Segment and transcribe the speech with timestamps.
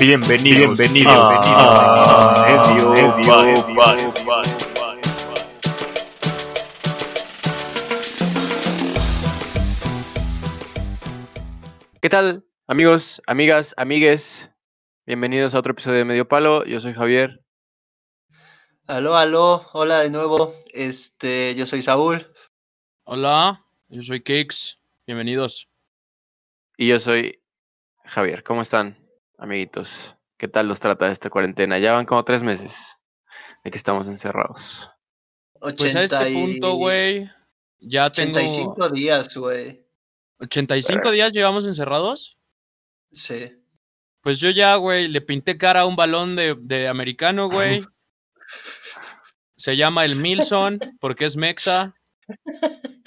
[0.00, 3.64] Bienvenidos, bienvenidos, a Medio Medio
[12.00, 14.50] ¿Qué tal, amigos, amigas, amigues?
[15.06, 16.64] Bienvenidos a otro episodio de Medio Palo.
[16.64, 17.44] Yo soy Javier.
[18.86, 20.52] Aló, aló, hola de nuevo.
[20.72, 22.26] Este, yo soy Saúl.
[23.04, 24.80] Hola, yo soy Kix.
[25.06, 25.68] Bienvenidos.
[26.76, 27.42] Y yo soy
[28.04, 28.42] Javier.
[28.42, 29.01] ¿Cómo están,
[29.42, 30.16] amiguitos?
[30.38, 31.78] ¿Qué tal los trata esta cuarentena?
[31.78, 32.98] Ya van como tres meses
[33.64, 34.88] de que estamos encerrados.
[35.60, 37.30] Pues a este punto, güey,
[37.78, 38.38] ya tengo...
[38.38, 39.84] 85 días, güey.
[40.40, 42.38] ¿85 días llevamos encerrados?
[43.10, 43.52] Sí.
[44.22, 47.84] Pues yo ya, güey, le pinté cara a un balón de, de americano, güey.
[49.56, 51.94] Se llama el Milson porque es mexa.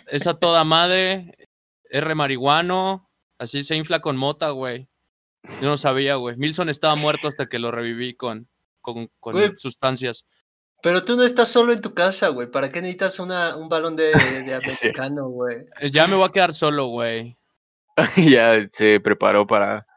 [0.07, 1.49] Es a toda madre.
[1.89, 3.09] R marihuano.
[3.37, 4.87] Así se infla con mota, güey.
[5.61, 6.35] Yo no sabía, güey.
[6.37, 8.47] Milson estaba muerto hasta que lo reviví con,
[8.81, 9.09] con,
[9.57, 10.25] sustancias.
[10.81, 12.49] Pero tú no estás solo en tu casa, güey.
[12.51, 14.55] ¿Para qué necesitas una, un balón de, de
[14.95, 15.65] americano, güey?
[15.79, 17.37] Eh, Ya me voy a quedar solo, güey.
[18.17, 19.87] ya se preparó para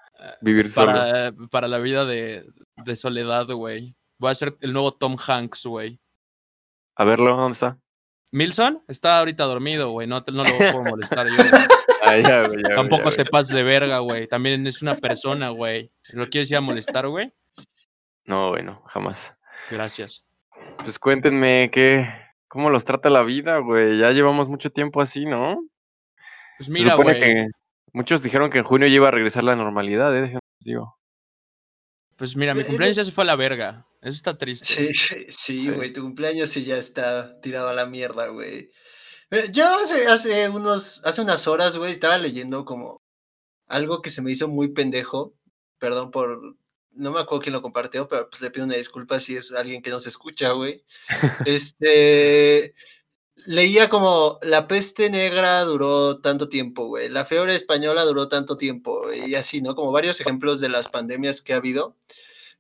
[0.41, 0.93] vivir solo.
[0.93, 2.47] Para, para la vida de,
[2.77, 3.97] de soledad, güey.
[4.19, 6.01] Voy a ser el nuevo Tom Hanks, güey.
[6.97, 7.79] A verlo, ¿dónde está?
[8.33, 10.07] Milson está ahorita dormido, güey.
[10.07, 11.37] No, no lo puedo molestar yo.
[12.01, 13.31] Ah, ya, güey, ya, güey, Tampoco ya, te güey.
[13.33, 14.29] pases de verga, güey.
[14.29, 15.91] También es una persona, güey.
[16.13, 17.35] ¿Lo quieres ir a molestar, güey?
[18.25, 19.35] No, bueno, jamás.
[19.69, 20.25] Gracias.
[20.79, 22.09] Pues cuéntenme qué,
[22.47, 23.99] cómo los trata la vida, güey.
[23.99, 25.61] Ya llevamos mucho tiempo así, ¿no?
[26.57, 27.49] Pues mira, güey.
[27.93, 30.21] muchos dijeron que en junio ya iba a regresar la normalidad, ¿eh?
[30.21, 30.98] Déjenme digo.
[32.19, 33.87] Pues mira, mi cumpleaños ya se fue a la verga.
[34.03, 34.67] Eso está triste.
[34.67, 35.93] Sí, sí, sí, güey.
[35.93, 38.71] Tu cumpleaños sí ya está tirado a la mierda, güey.
[39.31, 43.03] Eh, Yo hace, hace unos, hace unas horas, güey, estaba leyendo como
[43.69, 45.35] algo que se me hizo muy pendejo.
[45.79, 46.57] Perdón por.
[46.91, 49.81] No me acuerdo quién lo compartió, pero pues le pido una disculpa si es alguien
[49.81, 50.85] que nos escucha, güey.
[51.47, 52.75] Este.
[53.47, 57.09] Leía como la peste negra duró tanto tiempo, güey.
[57.09, 59.75] La fiebre española duró tanto tiempo, y así, ¿no?
[59.75, 61.97] Como varios ejemplos de las pandemias que ha habido.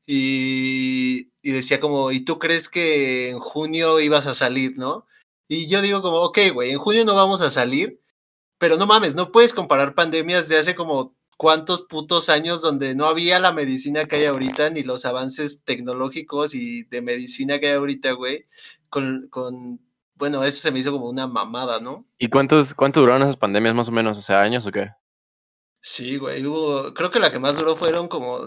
[0.06, 5.06] Y, y decía como, ¿y tú crees que en junio ibas a salir, no?
[5.48, 8.00] Y yo digo como, ok, güey, en junio no vamos a salir,
[8.58, 13.06] pero no mames, no puedes comparar pandemias de hace como cuántos putos años donde no
[13.06, 17.74] había la medicina que hay ahorita, ni los avances tecnológicos y de medicina que hay
[17.74, 18.46] ahorita, güey,
[18.90, 19.80] con, con,
[20.18, 22.04] bueno, eso se me hizo como una mamada, ¿no?
[22.18, 24.18] ¿Y cuántos, cuánto duraron esas pandemias más o menos?
[24.18, 24.90] O sea, años o qué?
[25.80, 28.40] Sí, güey, hubo, creo que la que más duró fueron como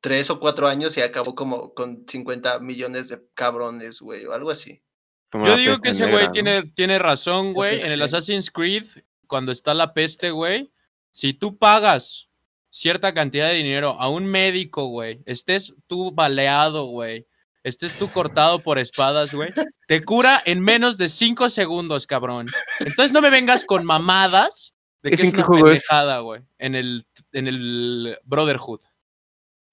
[0.00, 4.50] tres o cuatro años y acabó como con 50 millones de cabrones, güey, o algo
[4.50, 4.82] así.
[5.30, 6.32] Como Yo digo que ese güey ¿no?
[6.32, 7.80] tiene, tiene razón, güey.
[7.80, 8.02] En el.
[8.02, 8.84] Assassin's Creed,
[9.26, 10.72] cuando está la peste, güey,
[11.10, 12.28] si tú pagas
[12.68, 17.26] cierta cantidad de dinero a un médico, güey, estés tú baleado, güey,
[17.64, 19.50] estés tú cortado por espadas, güey,
[19.86, 22.46] te cura en menos de cinco segundos, cabrón.
[22.80, 25.62] Entonces no me vengas con mamadas de ¿Ese que es qué una es?
[25.64, 28.80] pendejada, güey, en el, en el Brotherhood.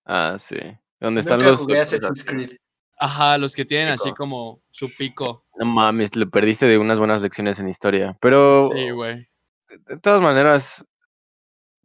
[0.06, 0.58] Ah, sí.
[1.00, 1.60] ¿Dónde están los...
[1.60, 2.52] jugué los- Assassin's Creed.
[3.02, 5.46] Ajá, los que tienen así como su pico.
[5.58, 8.18] No mames, le perdiste de unas buenas lecciones en historia.
[8.20, 9.30] Pero, Sí, güey.
[9.70, 10.84] de todas maneras,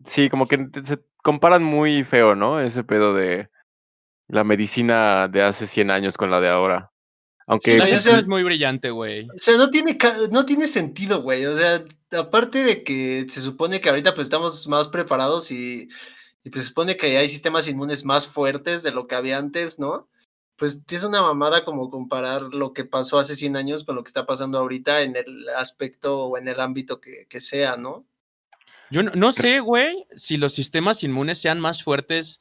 [0.05, 2.59] sí, como que se comparan muy feo, ¿no?
[2.61, 3.49] Ese pedo de
[4.29, 6.91] la medicina de hace 100 años con la de ahora.
[7.47, 7.77] Aunque...
[7.77, 9.29] No, sé- es muy brillante, güey.
[9.29, 9.99] O sea, no tiene,
[10.31, 11.45] no tiene sentido, güey.
[11.47, 11.85] O sea,
[12.19, 15.89] aparte de que se supone que ahorita pues estamos más preparados y,
[16.43, 19.79] y pues se supone que hay sistemas inmunes más fuertes de lo que había antes,
[19.79, 20.09] ¿no?
[20.57, 24.09] Pues es una mamada como comparar lo que pasó hace 100 años con lo que
[24.09, 28.07] está pasando ahorita en el aspecto o en el ámbito que, que sea, ¿no?
[28.91, 32.41] Yo no, no sé, güey, si los sistemas inmunes sean más fuertes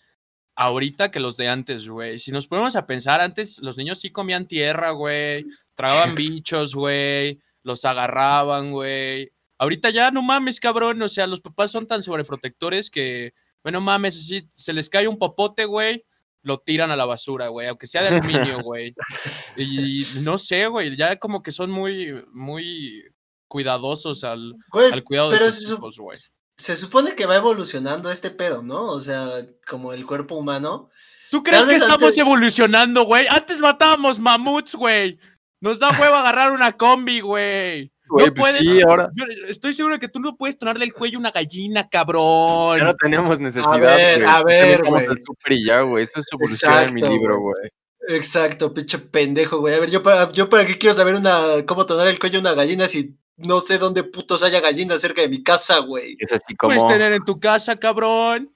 [0.56, 2.20] ahorita que los de antes, güey.
[2.20, 7.40] Si nos ponemos a pensar, antes los niños sí comían tierra, güey, tragaban bichos, güey,
[7.64, 9.32] los agarraban, güey.
[9.58, 13.34] Ahorita ya no mames, cabrón, o sea, los papás son tan sobreprotectores que,
[13.64, 16.06] bueno, mames, así se les cae un popote, güey,
[16.42, 18.94] lo tiran a la basura, güey, aunque sea de aluminio, güey.
[19.58, 23.04] Y no sé, güey, ya como que son muy, muy
[23.48, 26.18] cuidadosos al, al cuidado de sus hijos, güey.
[26.58, 28.86] Se supone que va evolucionando este pedo, ¿no?
[28.92, 29.28] O sea,
[29.68, 30.90] como el cuerpo humano.
[31.32, 33.26] ¿Tú crees que estamos antes- evolucionando, güey?
[33.28, 35.18] Antes matábamos mamuts, güey.
[35.62, 37.92] Nos da huevo agarrar una combi, güey.
[38.08, 38.68] Güey, no pues puedes.
[38.68, 41.32] sí, ahora Yo estoy seguro de que tú no puedes tonarle el cuello a una
[41.32, 42.78] gallina, cabrón.
[42.78, 44.30] ya no tenemos necesidad, ver, güey.
[44.36, 45.66] a ver, güey.
[45.66, 46.04] ya, güey.
[46.04, 47.56] Eso es evolución en mi Exacto, libro, güey.
[47.62, 48.18] güey.
[48.18, 49.74] Exacto, pinche pendejo, güey.
[49.74, 52.42] A ver, yo para, yo para qué quiero saber una cómo tonar el cuello a
[52.42, 56.16] una gallina si no sé dónde putos haya gallinas cerca de mi casa, güey.
[56.20, 56.76] Es así como...
[56.76, 58.54] Puedes tener en tu casa, cabrón.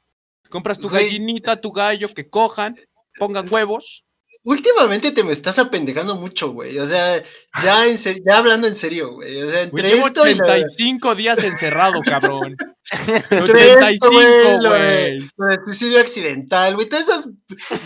[0.49, 1.05] Compras tu Güey.
[1.05, 2.75] gallinita, tu gallo, que cojan,
[3.17, 4.05] pongan huevos.
[4.47, 6.79] Últimamente te me estás apendejando mucho, güey.
[6.79, 7.21] O sea,
[7.61, 9.41] ya en serio, ya hablando en serio, güey.
[9.41, 12.55] O sea, Güey, entre llevo esto y la- 85 días encerrado, cabrón.
[13.29, 15.29] entre esto, 85, güey,
[15.65, 16.87] suicidio accidental, güey.
[16.87, 17.29] Todas esas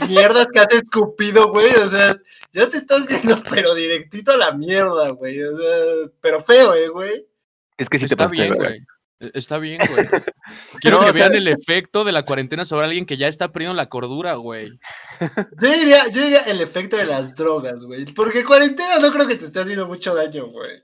[0.08, 1.74] mierdas que has escupido, güey.
[1.84, 2.16] O sea,
[2.54, 5.42] ya te estás yendo, pero directito a la mierda, güey.
[5.42, 7.26] O sea, pero feo, eh, güey.
[7.76, 8.80] Es que sí te Está pasaste, bien, güey.
[9.22, 10.08] E- Está bien, güey.
[10.82, 13.52] Quiero No, que sea- vean el efecto de la cuarentena sobre alguien que ya está
[13.52, 14.70] perdiendo la cordura, güey.
[15.62, 18.06] Yo diría, yo diría el efecto de las drogas, güey.
[18.14, 20.84] Porque cuarentena no creo que te esté haciendo mucho daño, güey.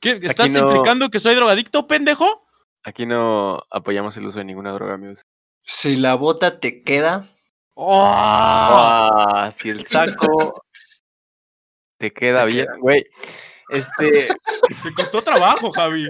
[0.00, 0.20] ¿Qué?
[0.22, 2.46] ¿Estás no- implicando que soy drogadicto, pendejo?
[2.84, 5.22] Aquí no apoyamos el uso de ninguna droga, amigos.
[5.62, 7.26] Si la bota te queda.
[7.74, 8.00] ¡Oh!
[8.14, 10.62] Ah, si el saco
[11.98, 12.76] te queda Te bien, queda.
[12.78, 13.04] güey.
[13.70, 14.28] Este,
[14.84, 16.08] Te costó trabajo, Javi.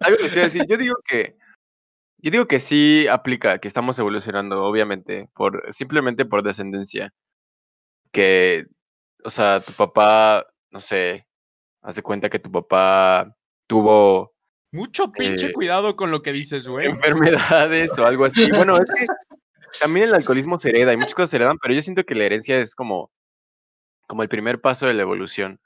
[0.00, 1.36] Algo que decir, yo digo que
[2.18, 7.12] yo digo que sí aplica, que estamos evolucionando, obviamente, por simplemente por descendencia.
[8.12, 8.64] Que,
[9.24, 11.26] o sea, tu papá, no sé,
[11.82, 13.36] haz de cuenta que tu papá
[13.66, 14.34] tuvo
[14.74, 16.88] Mucho pinche Eh, cuidado con lo que dices, güey.
[16.88, 18.50] enfermedades o algo así.
[18.56, 19.06] Bueno, es que
[19.78, 22.24] también el alcoholismo se hereda y muchas cosas se heredan, pero yo siento que la
[22.24, 23.12] herencia es como,
[24.08, 25.60] como el primer paso de la evolución.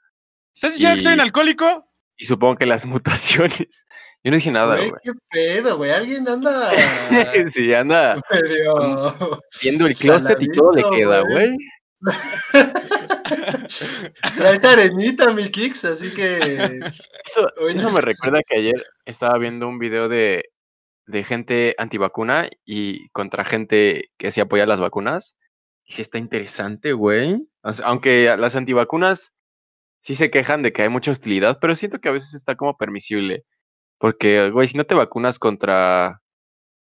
[0.53, 1.88] ¿Estás diciendo que soy un alcohólico?
[2.19, 3.85] Y supongo que las mutaciones.
[4.23, 5.91] Yo no dije nada, Güey, qué pedo, güey.
[5.91, 6.69] Alguien anda
[7.51, 9.15] Sí, anda medio.
[9.63, 11.57] viendo el closet y todo le queda, güey.
[14.37, 16.37] Traes arenita, mi Kix, así que.
[17.25, 18.75] Eso, eso no me recuerda que ayer
[19.05, 20.45] estaba viendo un video de,
[21.07, 25.37] de gente antivacuna y contra gente que sí apoya las vacunas.
[25.85, 27.47] Y sí está interesante, güey.
[27.63, 29.31] Aunque las antivacunas
[30.01, 32.77] sí se quejan de que hay mucha hostilidad, pero siento que a veces está como
[32.77, 33.45] permisible.
[33.97, 36.21] Porque, güey, si no te vacunas contra,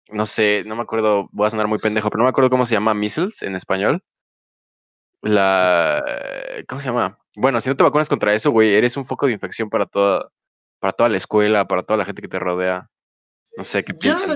[0.09, 2.65] no sé, no me acuerdo, voy a sonar muy pendejo, pero no me acuerdo cómo
[2.65, 4.03] se llama measles en español.
[5.21, 6.03] La,
[6.67, 7.17] ¿cómo se llama?
[7.35, 10.29] Bueno, si no te vacunas contra eso, güey, eres un foco de infección para toda,
[10.79, 12.89] para toda la escuela, para toda la gente que te rodea.
[13.57, 14.33] No sé qué de eso.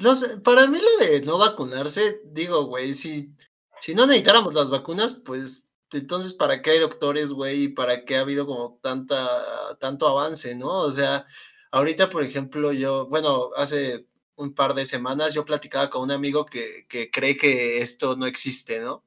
[0.00, 3.32] No sé, para mí lo de no vacunarse, digo, güey, si,
[3.80, 8.16] si no necesitáramos las vacunas, pues entonces para qué hay doctores, güey, y para qué
[8.16, 10.68] ha habido como tanta, tanto avance, ¿no?
[10.82, 11.26] O sea,
[11.70, 14.06] ahorita, por ejemplo, yo, bueno, hace
[14.36, 18.26] un par de semanas yo platicaba con un amigo que, que cree que esto no
[18.26, 19.04] existe, ¿no?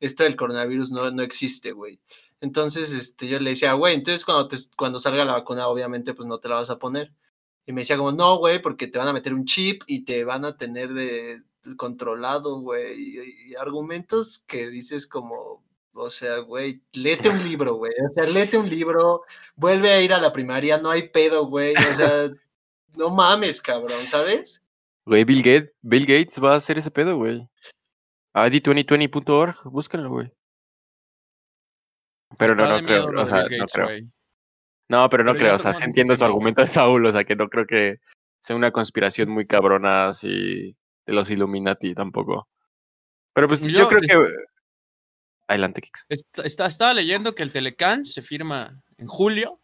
[0.00, 2.00] Esto del coronavirus no, no existe, güey.
[2.40, 6.26] Entonces, este, yo le decía, güey, entonces cuando, te, cuando salga la vacuna, obviamente, pues
[6.28, 7.12] no te la vas a poner.
[7.66, 10.24] Y me decía como, no, güey, porque te van a meter un chip y te
[10.24, 11.42] van a tener de,
[11.76, 13.18] controlado, güey.
[13.18, 15.64] Y, y argumentos que dices como,
[15.98, 17.92] o sea, güey, léete un libro, güey.
[18.04, 19.22] O sea, léete un libro,
[19.56, 21.74] vuelve a ir a la primaria, no hay pedo, güey.
[21.76, 22.30] O sea,
[22.96, 24.62] no mames, cabrón, ¿sabes?
[25.04, 27.48] Güey, Bill Gates, Bill Gates va a hacer ese pedo, güey.
[28.34, 30.32] ID2020.org, búscalo, güey.
[32.36, 34.08] Pero no, Está no creo, o sea, no creo.
[34.90, 37.24] No, pero no Pero creo, o sea, sí entiendo su argumento de Saúl, o sea,
[37.24, 38.00] que no creo que
[38.40, 42.48] sea una conspiración muy cabrona así de los Illuminati tampoco.
[43.34, 44.34] Pero pues yo, Yo, creo que...
[45.48, 46.04] Adelante, Kix.
[46.08, 49.60] Está- está- estaba leyendo que el Telecán se firma en julio.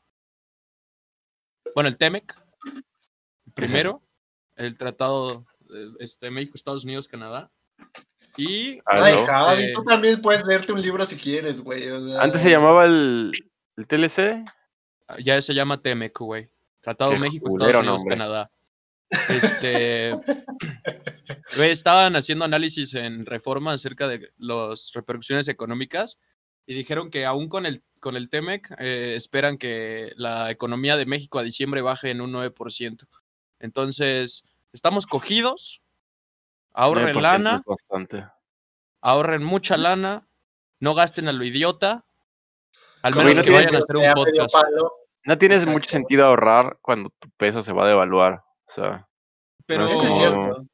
[1.75, 2.35] Bueno, el TEMEC.
[3.55, 4.03] Primero,
[4.57, 5.45] el tratado
[6.01, 7.51] este, México, Estados Unidos, Canadá.
[8.37, 9.27] Y Ah, Ay, ¿no?
[9.27, 11.89] Javi, Eh, tú también puedes leerte un libro si quieres, güey.
[11.89, 13.31] o sea, Antes se llamaba el,
[13.77, 14.45] el TLC.
[15.23, 16.51] ya se llama TEMEC, güey.
[16.81, 18.17] Tratado Qué México, Estados Unidos, nombre.
[18.17, 18.51] Canadá.
[19.11, 20.13] Este,
[21.63, 26.19] estaban haciendo análisis en reforma acerca de las repercusiones económicas
[26.67, 31.07] y dijeron que aún con el, con el TEMEC eh, esperan que la economía de
[31.07, 33.07] México a diciembre baje en un 9%.
[33.61, 35.83] Entonces, estamos cogidos,
[36.73, 38.27] ahorren 9% lana, bastante.
[39.01, 40.27] ahorren mucha lana,
[40.81, 42.05] no gasten a lo idiota,
[43.03, 44.55] al menos no que vayan a hacer un podcast.
[45.27, 45.73] No tienes Exacto.
[45.73, 48.45] mucho sentido ahorrar cuando tu peso se va a devaluar.
[48.67, 49.09] O sea,
[49.67, 50.67] Pero, Eso es cierto.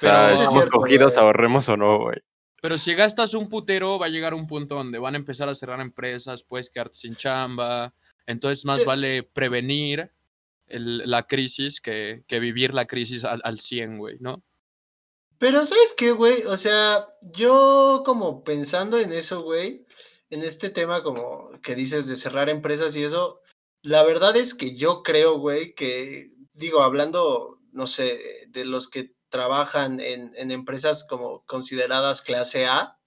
[0.00, 1.24] Pero- Eso es estamos cierto, cogidos, güey.
[1.26, 2.18] ahorremos o no, güey.
[2.62, 5.54] Pero si gastas un putero, va a llegar un punto donde van a empezar a
[5.54, 7.94] cerrar empresas, puedes quedarte sin chamba.
[8.26, 8.84] Entonces, más Eh.
[8.84, 10.10] vale prevenir
[10.66, 14.42] el- la crisis que, que vivir la crisis al, al 100, güey, ¿no?
[15.38, 16.42] Pero, ¿sabes qué, güey?
[16.44, 19.84] O sea, yo como pensando en eso, güey,
[20.30, 23.42] en este tema como que dices de cerrar empresas y eso,
[23.82, 29.12] la verdad es que yo creo, güey, que, digo, hablando, no sé, de los que
[29.28, 32.98] trabajan en, en empresas como consideradas clase A,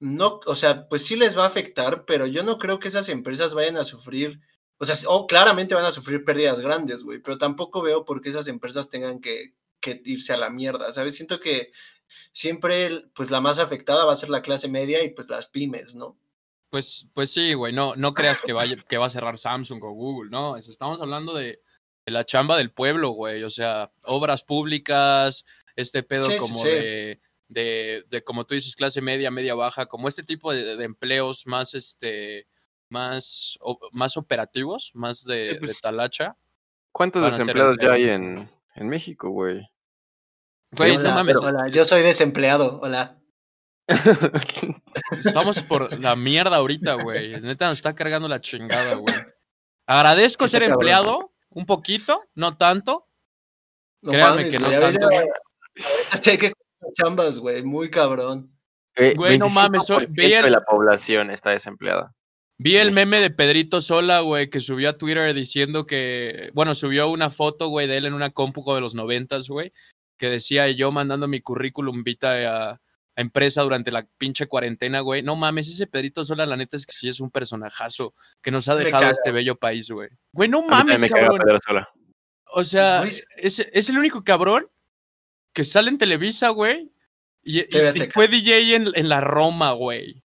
[0.00, 3.08] no, o sea, pues sí les va a afectar, pero yo no creo que esas
[3.08, 4.40] empresas vayan a sufrir,
[4.78, 8.30] o sea, o claramente van a sufrir pérdidas grandes, güey, pero tampoco veo por qué
[8.30, 11.14] esas empresas tengan que que irse a la mierda, ¿sabes?
[11.14, 11.72] Siento que
[12.32, 15.94] siempre, pues la más afectada va a ser la clase media y pues las pymes,
[15.94, 16.16] ¿no?
[16.70, 19.90] Pues, pues sí, güey, no, no creas que, vaya, que va a cerrar Samsung o
[19.90, 21.60] Google, no, estamos hablando de,
[22.06, 25.44] la chamba del pueblo, güey, o sea, obras públicas,
[25.76, 30.52] este pedo como De, de, como tú dices, clase media, media baja, como este tipo
[30.52, 32.46] de, empleos más, este,
[32.88, 33.58] más,
[33.92, 36.36] más operativos, más de, pues talacha.
[36.92, 39.68] ¿Cuántos desempleados ya hay en, en México, güey?
[40.72, 41.36] Güey, no mames.
[41.36, 43.18] Hola, yo soy desempleado, hola.
[45.24, 47.40] Estamos por la mierda ahorita, güey.
[47.40, 49.14] Neta nos está cargando la chingada, güey.
[49.86, 53.08] Agradezco ser empleado, un poquito, no tanto.
[54.02, 55.08] Créanme que no tanto.
[56.26, 56.52] hay que
[56.94, 58.50] chambas, güey, muy cabrón.
[58.96, 62.14] Eh, güey, no mames, soy, la población está desempleada.
[62.58, 67.08] Vi el meme de Pedrito Sola, güey, que subió a Twitter diciendo que, bueno, subió
[67.08, 69.72] una foto, güey, de él en una compu de los noventas, güey,
[70.18, 72.81] que decía yo mandando mi currículum vitae a,
[73.16, 75.22] empresa durante la pinche cuarentena, güey.
[75.22, 78.68] No mames, ese Pedrito Sola, la neta es que sí es un personajazo que nos
[78.68, 80.08] ha dejado este bello país, güey.
[80.32, 81.40] Güey, no mames, cabrón.
[82.54, 84.68] O sea, es, es, el único cabrón
[85.54, 86.92] que sale en Televisa, güey.
[87.42, 87.62] Y,
[88.12, 90.22] fue DJ en, en, la Roma, güey.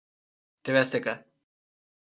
[0.63, 1.25] TV Azteca.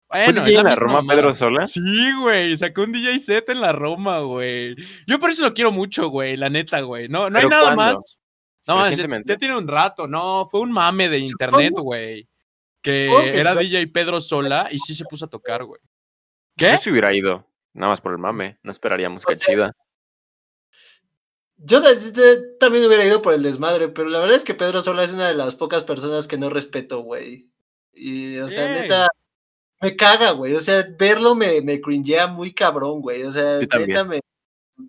[0.09, 1.67] Bueno, ¿Fue DJ en la Roma, Pedro Sola?
[1.67, 1.81] Sí,
[2.21, 2.57] güey.
[2.57, 4.77] Sacó un DJ set en la Roma, güey.
[5.07, 6.37] Yo por eso lo quiero mucho, güey.
[6.37, 7.09] La neta, güey.
[7.09, 8.22] No, no hay nada más.
[8.67, 12.29] No, ya, tiene un rato, no, fue un mame de internet, güey.
[12.81, 15.81] Que era DJ Pedro Sola y sí se puso a tocar, güey.
[16.57, 16.73] ¿Qué?
[16.73, 19.73] Yo se hubiera ido, nada más por el mame, no esperaríamos que chida.
[21.65, 21.81] Yo
[22.59, 25.29] también hubiera ido por el desmadre, pero la verdad es que Pedro Sola es una
[25.29, 27.49] de las pocas personas que no respeto, güey.
[27.93, 29.09] Y, o sea, neta,
[29.81, 30.55] me caga, güey.
[30.55, 33.23] O sea, verlo me, me cringea muy cabrón, güey.
[33.23, 34.21] O sea, neta me.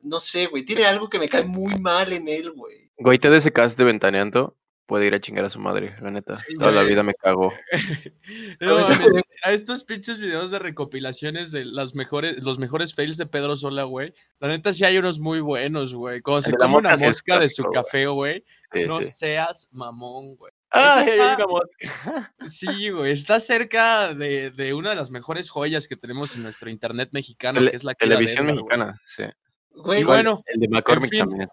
[0.02, 0.64] No sé, güey.
[0.64, 2.83] Tiene algo que me cae muy mal en él, güey.
[3.04, 4.56] Güey, te de ese cast de ventaneando
[4.86, 6.38] puede ir a chingar a su madre, la neta.
[6.58, 7.52] Toda la vida me cago.
[9.44, 13.84] a estos pinches videos de recopilaciones de las mejores, los mejores fails de Pedro Sola,
[13.84, 14.14] güey.
[14.40, 16.22] La neta sí hay unos muy buenos, güey.
[16.22, 18.46] Cuando se come una mosca de su café, güey.
[18.88, 20.54] no seas mamón, güey.
[20.72, 21.04] Ah,
[21.48, 21.80] mosca.
[22.46, 26.70] Sí, güey, está cerca de, de, una de las mejores joyas que tenemos en nuestro
[26.70, 29.24] internet mexicano, que es la televisión mexicana, sí.
[29.72, 31.50] Güey, bueno, el de McCormick también.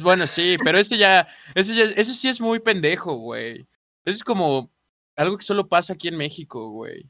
[0.00, 3.66] Bueno, sí, pero ese ya, ese ya, ese sí es muy pendejo, güey.
[4.04, 4.72] Es como
[5.16, 7.04] algo que solo pasa aquí en México, güey.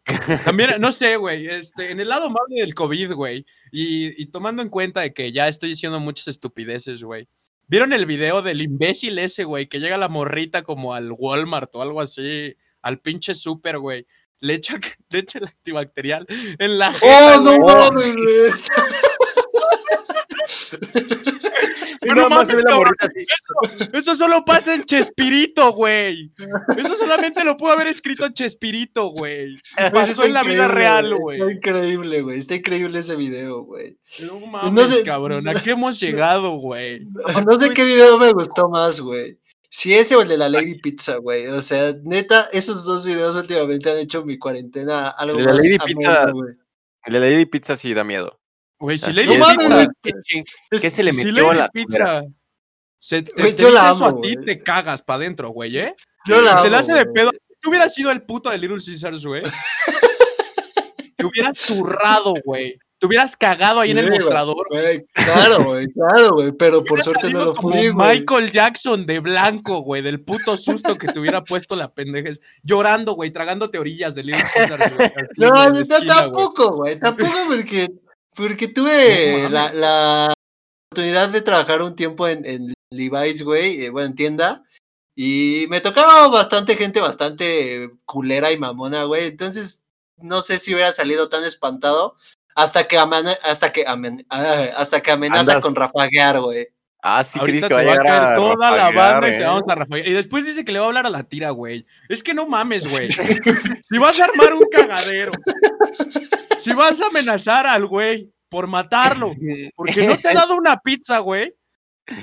[0.44, 4.62] También, no sé, güey, este, en el lado amable del COVID, güey, y, y, tomando
[4.62, 7.28] en cuenta de que ya estoy diciendo muchas estupideces, güey.
[7.66, 11.82] ¿Vieron el video del imbécil ese, güey, que llega la morrita como al Walmart o
[11.82, 14.06] algo así, al pinche super, güey?
[14.40, 14.78] Le echa,
[15.10, 16.26] le echa el antibacterial
[16.58, 18.68] en la ¡Oh, no mames!
[23.92, 26.32] eso, solo pasa en Chespirito, güey.
[26.76, 29.56] Eso solamente lo pudo haber escrito en Chespirito, güey.
[29.92, 31.40] Pasó en la vida real, güey.
[31.40, 32.38] Está increíble, güey.
[32.38, 33.98] Está increíble ese video, güey.
[34.20, 35.48] No mames, cabrón.
[35.48, 37.06] ¿A qué hemos llegado, güey?
[37.44, 39.38] No, sé qué video me gustó más, güey.
[39.70, 41.46] Si ese o el de la Lady Pizza, güey.
[41.48, 45.58] O sea, neta, esos dos videos últimamente han hecho mi cuarentena algo el de la
[45.58, 46.22] Lady Pizza,
[47.04, 48.40] El de la Lady Pizza sí da miedo.
[48.78, 49.88] Güey, si Lady Pizza.
[50.70, 52.22] ¿Qué, se le metió a la Pizza?
[52.98, 55.94] Se te, te yo la amo, eso a ti, te cagas para adentro, güey, ¿eh?
[56.26, 57.30] Yo la te la hace de pedo.
[57.60, 59.42] Tú hubieras sido el puto de Little Caesars, güey.
[61.16, 62.78] te hubieras zurrado, güey.
[62.98, 64.66] Te hubieras cagado ahí en el mostrador.
[64.70, 66.52] Güey, claro, güey, claro, güey.
[66.52, 68.18] Pero por suerte no lo fui, güey.
[68.18, 72.30] Michael Jackson de blanco, güey, del puto susto que te hubiera puesto la pendeja.
[72.64, 75.12] Llorando, güey, tragándote orillas de Little Caesars, güey.
[75.36, 76.98] No, no, tampoco, güey.
[76.98, 77.88] Tampoco porque
[78.38, 80.32] porque tuve la,
[80.90, 84.64] oportunidad de trabajar un tiempo en, en Levi's, güey, eh, bueno, en tienda.
[85.16, 89.26] Y me tocaba bastante gente bastante culera y mamona, güey.
[89.26, 89.82] Entonces,
[90.16, 92.16] no sé si hubiera salido tan espantado
[92.54, 96.68] hasta que, hasta que, ah, hasta que amenaza con rafaguear, güey.
[97.00, 99.98] Ah, sí, Ahorita que te va a caer toda la banda y te vamos a.
[99.98, 101.86] Y después dice que le va a hablar a la tira, güey.
[102.08, 103.08] Es que no mames, güey.
[103.84, 105.30] si vas a armar un cagadero
[106.58, 109.32] si vas a amenazar al güey por matarlo,
[109.76, 111.54] porque no te ha dado una pizza, güey,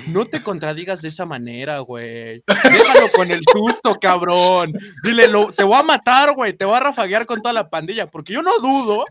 [0.08, 2.42] no te contradigas de esa manera, güey.
[2.46, 4.72] Déjalo con el susto, cabrón.
[5.04, 6.52] Dile, te voy a matar, güey.
[6.52, 8.08] Te voy a rafaguear con toda la pandilla.
[8.08, 9.04] Porque yo no dudo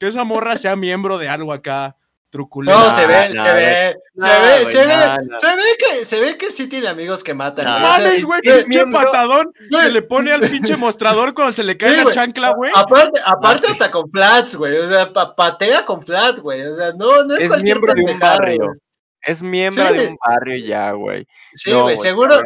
[0.00, 1.96] que esa morra sea miembro de algo acá.
[2.32, 4.96] No, se ve, se ve, se ve, se ve,
[5.36, 7.64] se ve que, se ve que sí tiene amigos que matan.
[7.64, 12.04] No mames, güey, pinche patadón que le pone al pinche mostrador cuando se le cae
[12.04, 12.70] la chancla, güey.
[12.74, 17.24] Aparte, aparte hasta con flats, güey, o sea, patea con flats, güey, o sea, no,
[17.24, 18.74] no es, es miembro de un barrio.
[19.22, 21.26] Es miembro Sí, de un barrio ya, güey.
[21.54, 22.40] Sí, güey, seguro,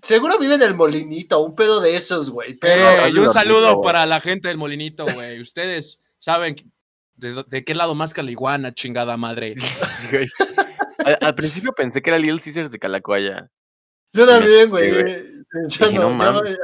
[0.00, 2.54] seguro vive en el molinito, un pedo de esos, güey.
[2.54, 5.40] Pero, Eh, y un saludo para la gente del Molinito, güey.
[5.40, 6.54] Ustedes saben
[7.22, 9.54] de, de qué lado más caliguana, chingada madre.
[11.04, 13.48] Al, al principio pensé que era Little Caesars de Calacuaya.
[14.14, 14.92] yo también, güey.
[15.68, 16.56] Yo no, no yo- mames.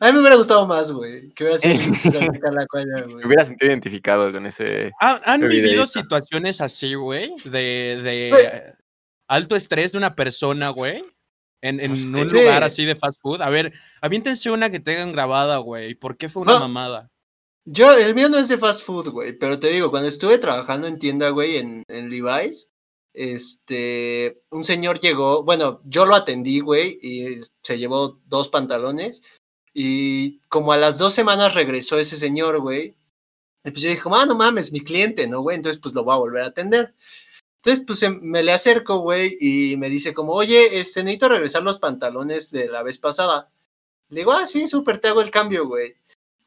[0.00, 1.30] a mí me hubiera gustado más, güey.
[1.30, 1.74] Que hubiera sido
[2.20, 3.14] Little Calacuaya, güey.
[3.16, 4.90] Me hubiera sentido identificado con ese.
[5.00, 7.32] ¿Han, han vivido situaciones así, güey?
[7.44, 8.74] De, de
[9.28, 11.02] alto estrés de una persona, güey.
[11.62, 12.36] En, en un Sí.
[12.36, 13.40] lugar así de fast food.
[13.42, 13.72] A ver,
[14.02, 15.94] aviéntense una que tengan grabada, güey.
[15.94, 16.60] ¿Por qué fue una No.
[16.60, 17.10] mamada?
[17.70, 20.86] Yo, el mío no es de fast food, güey, pero te digo, cuando estuve trabajando
[20.86, 22.70] en tienda, güey, en, Levi's,
[23.12, 29.22] este, un señor llegó, bueno, yo lo atendí, güey, y se llevó dos pantalones,
[29.74, 32.96] y como a las dos semanas regresó ese señor, güey,
[33.64, 35.56] y pues yo dije, ah, no mames, mi cliente, ¿no, güey?
[35.56, 36.94] Entonces, pues lo voy a volver a atender.
[37.62, 41.62] Entonces, pues em- me le acerco, güey, y me dice como, oye, este, necesito regresar
[41.62, 43.50] los pantalones de la vez pasada.
[44.08, 45.96] Le digo, ah, sí, súper, te hago el cambio, güey.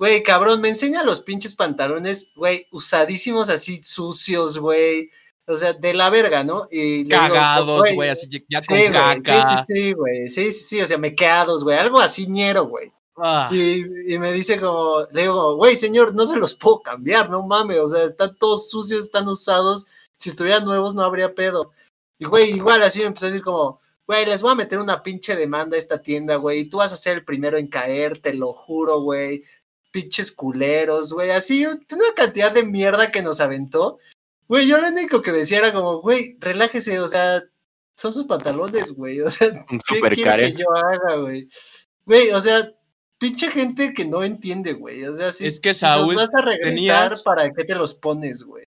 [0.01, 5.11] Güey, cabrón, me enseña los pinches pantalones, güey, usadísimos así, sucios, güey.
[5.45, 6.65] O sea, de la verga, ¿no?
[6.71, 9.43] Y Cagados, güey, así ya Sí, con caca.
[9.43, 10.27] sí, sí, sí, güey.
[10.27, 11.77] Sí, sí, sí, o sea, mequeados, güey.
[11.77, 12.91] Algo así ñero, güey.
[13.15, 17.29] Ah, Y, y me dice como, le digo, güey, señor, no se los puedo cambiar,
[17.29, 19.85] no mames, o sea, están todos sucios, están usados.
[20.17, 21.73] Si estuvieran nuevos no habría pedo.
[22.17, 25.03] Y, güey, igual así me empezó a decir como, güey, les voy a meter una
[25.03, 28.17] pinche demanda a esta tienda, güey, y tú vas a ser el primero en caer,
[28.17, 29.43] te lo juro, güey.
[29.91, 33.99] Pinches culeros, güey, así, una cantidad de mierda que nos aventó.
[34.47, 37.43] Güey, yo lo único que decía era como, güey, relájese, o sea,
[37.95, 40.55] son sus pantalones, güey, o sea, Un ¿qué super quiere Karen.
[40.55, 41.47] que yo haga, güey?
[42.05, 42.71] Güey, o sea,
[43.17, 45.03] pinche gente que no entiende, güey.
[45.05, 46.69] O sea, si, Es que, Saúl, vas a regresar,
[47.09, 48.65] tenías- ¿para qué te los pones, güey?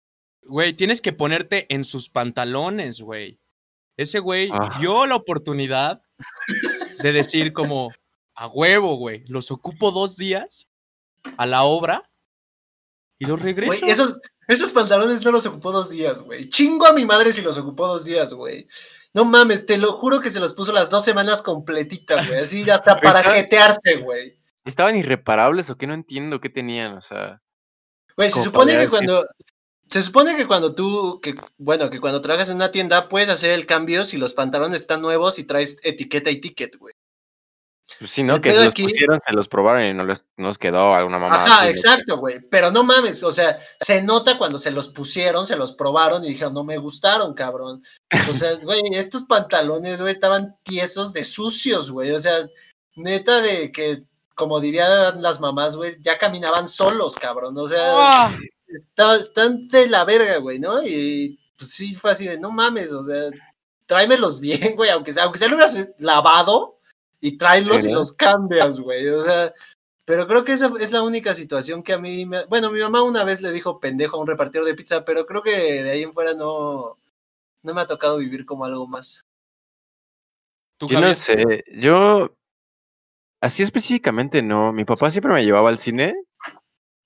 [0.42, 3.38] Güey, tienes que ponerte en sus pantalones, güey.
[3.96, 4.78] Ese güey Ah.
[4.80, 6.00] dio la oportunidad
[7.02, 7.90] de decir como,
[8.34, 10.68] a huevo, güey, los ocupo dos días
[11.36, 12.08] a la obra
[13.18, 13.72] y los regreso.
[13.72, 16.48] Güey, esos, esos pantalones no los ocupó dos días, güey.
[16.48, 18.66] Chingo a mi madre si los ocupó dos días, güey.
[19.12, 22.40] No mames, te lo juro que se los puso las dos semanas completitas, güey.
[22.40, 24.38] Así hasta para jetearse, güey.
[24.64, 25.86] ¿Estaban irreparables o qué?
[25.86, 27.40] No entiendo qué tenían, o sea.
[28.16, 29.26] Güey, se supone que decir- cuando.
[29.88, 33.52] Se supone que cuando tú, que, bueno, que cuando trabajas en una tienda puedes hacer
[33.52, 36.94] el cambio si los pantalones están nuevos y traes etiqueta y ticket, güey.
[37.98, 38.36] Pues sí, ¿no?
[38.36, 41.18] El Que los aquí- pusieron, se los probaron y no les, no les quedó alguna
[41.18, 41.42] mamá.
[41.44, 42.40] Ajá, exacto, güey.
[42.50, 46.28] Pero no mames, o sea, se nota cuando se los pusieron, se los probaron y
[46.28, 47.82] dijeron, no me gustaron, cabrón.
[48.28, 52.10] O sea, güey, estos pantalones, güey, estaban tiesos de sucios, güey.
[52.12, 52.46] O sea,
[52.96, 54.02] neta de que,
[54.34, 57.56] como dirían las mamás, güey, ya caminaban solos, cabrón.
[57.58, 58.36] O sea, ¡Ah!
[58.68, 60.82] está- están de la verga, güey, ¿no?
[60.82, 63.30] Y pues sí, fue así de, no mames, o sea,
[63.86, 66.77] tráemelos bien, güey, aunque sea, aunque sea lo hubieras lavado
[67.20, 69.52] y tráelos y los cambias, güey, o sea,
[70.08, 72.46] pero creo que esa es la única situación que a mí, me...
[72.46, 75.42] bueno, mi mamá una vez le dijo pendejo a un repartidor de pizza, pero creo
[75.42, 76.96] que de ahí en fuera no,
[77.62, 79.26] no me ha tocado vivir como algo más.
[80.78, 82.34] ¿Tú, Yo no sé, yo
[83.42, 84.72] así específicamente no.
[84.72, 86.14] Mi papá siempre me llevaba al cine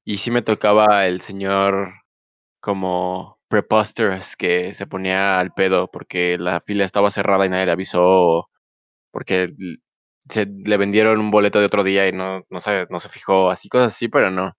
[0.05, 1.95] y sí me tocaba el señor
[2.61, 7.73] como preposterous que se ponía al pedo porque la fila estaba cerrada y nadie le
[7.73, 8.49] avisó
[9.11, 9.55] porque
[10.29, 13.51] se le vendieron un boleto de otro día y no, no se, no se fijó,
[13.51, 14.57] así cosas así, pero no.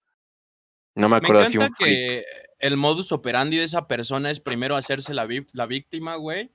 [0.95, 2.23] No me Me acuerdo así encanta un que
[2.60, 6.52] el modus operandi de esa persona es primero hacerse la, vi- la víctima, güey,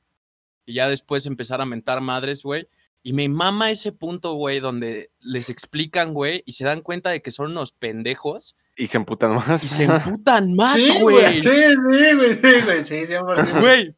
[0.67, 2.69] y ya después empezar a mentar madres, güey.
[3.03, 7.23] Y me mama ese punto, güey, donde les explican, güey, y se dan cuenta de
[7.23, 9.65] que son unos pendejos Y se emputan más.
[9.65, 11.41] y se emputan más, sí, güey.
[11.43, 13.61] sí, sí, güey, sí, güey, sí, 100%.
[13.61, 13.95] Güey,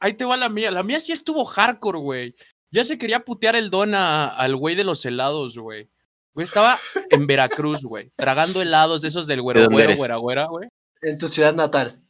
[0.00, 0.70] ahí te va la mía.
[0.70, 2.34] La mía sí estuvo hardcore, güey.
[2.72, 5.88] Ya se quería putear el don a- al güey de los helados, güey.
[6.34, 6.78] Güey, estaba
[7.10, 10.68] en Veracruz, güey, tragando helados de esos del güero, güero, güera, güera, güey.
[11.02, 12.00] En tu ciudad natal.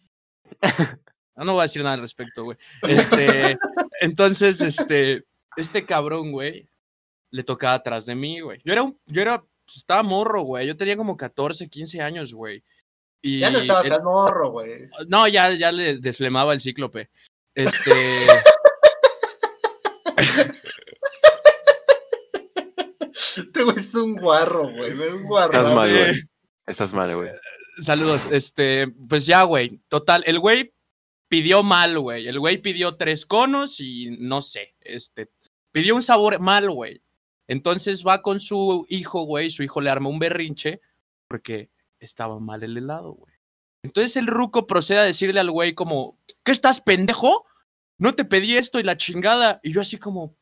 [1.34, 2.58] No, no voy a decir nada al respecto, güey.
[2.82, 3.56] Este,
[4.02, 5.24] entonces, este,
[5.56, 6.68] este cabrón, güey,
[7.30, 8.60] le tocaba atrás de mí, güey.
[8.66, 10.66] Yo era un, yo era, pues, estaba morro, güey.
[10.66, 12.62] Yo tenía como 14, 15 años, güey.
[13.22, 14.82] Y Ya no estabas el- tan morro, güey.
[15.08, 17.08] No, ya, ya le desflemaba el cíclope.
[17.54, 17.90] Este.
[23.36, 25.58] Este güey es un guarro, güey, es un guarro.
[25.58, 26.22] Estás mal, güey.
[26.66, 27.30] Estás mal, güey.
[27.80, 28.28] Saludos.
[28.30, 29.80] Este, pues ya, güey.
[29.88, 30.74] Total, el güey
[31.28, 32.28] pidió mal, güey.
[32.28, 35.30] El güey pidió tres conos y no sé, este,
[35.70, 37.02] pidió un sabor mal, güey.
[37.48, 39.50] Entonces va con su hijo, güey.
[39.50, 40.80] Su hijo le arma un berrinche
[41.28, 43.34] porque estaba mal el helado, güey.
[43.82, 47.46] Entonces el ruco procede a decirle al güey como, ¿qué estás pendejo?
[48.02, 49.60] no te pedí esto y la chingada.
[49.62, 50.34] Y yo así como,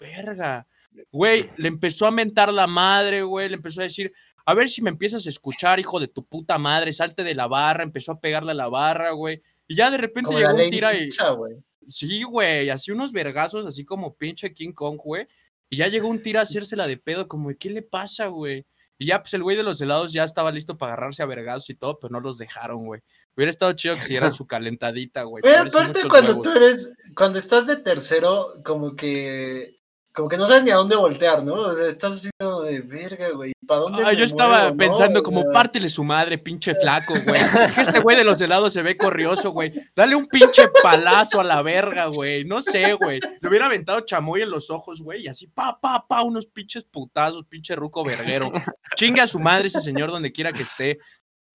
[0.00, 0.66] verga.
[1.12, 4.12] Güey, le empezó a mentar la madre, güey, le empezó a decir,
[4.44, 7.46] a ver si me empiezas a escuchar, hijo de tu puta madre, salte de la
[7.46, 9.42] barra, empezó a pegarle a la barra, güey.
[9.66, 11.04] Y ya de repente Como llegó un tira y...
[11.04, 11.56] pizza, güey.
[11.86, 15.26] Sí, güey, así unos vergazos, así como pinche King Kong, güey.
[15.70, 18.66] Y ya llegó un tira a hacérsela de pedo, como, ¿qué le pasa, güey?
[18.98, 21.70] Y ya, pues el güey de los helados ya estaba listo para agarrarse a vergazos
[21.70, 23.00] y todo, pero no los dejaron, güey.
[23.36, 25.44] Hubiera estado chido que siguieran su calentadita, güey.
[25.68, 26.42] Son aparte cuando huevos.
[26.42, 29.77] tú eres, cuando estás de tercero, como que,
[30.18, 31.54] como que no sabes ni a dónde voltear, ¿no?
[31.54, 33.52] O sea, estás así como de verga, güey.
[33.68, 37.40] ¿Para dónde Ah, me yo estaba muevo, pensando como pártele su madre, pinche flaco, güey.
[37.72, 39.72] Que este güey de los helados se ve corrioso, güey.
[39.94, 42.44] Dale un pinche palazo a la verga, güey.
[42.44, 43.20] No sé, güey.
[43.40, 45.22] Le hubiera aventado chamoy en los ojos, güey.
[45.22, 48.50] Y así, pa, pa, pa, unos pinches putazos, pinche ruco verguero.
[48.96, 50.98] Chingue a su madre ese señor donde quiera que esté.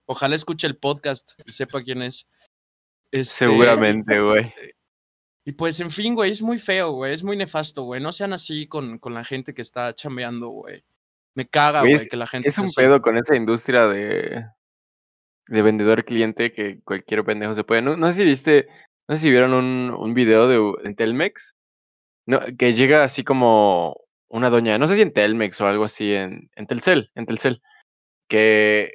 [0.06, 2.26] Ojalá escuche el podcast y sepa quién es.
[3.10, 4.54] Este, Seguramente, güey.
[5.44, 7.12] Y pues, en fin, güey, es muy feo, güey.
[7.12, 8.00] Es muy nefasto, güey.
[8.00, 10.84] No sean así con, con la gente que está chambeando, güey.
[11.34, 14.44] Me caga, Güey, que la gente Es un pedo con esa industria de,
[15.48, 17.82] de vendedor cliente que cualquier pendejo se puede.
[17.82, 18.68] No, no sé si viste,
[19.08, 21.54] no sé si vieron un, un video de en Telmex,
[22.26, 23.96] no, que llega así como
[24.28, 27.62] una doña, no sé si en Telmex o algo así, en, en Telcel, en Telcel,
[28.28, 28.94] que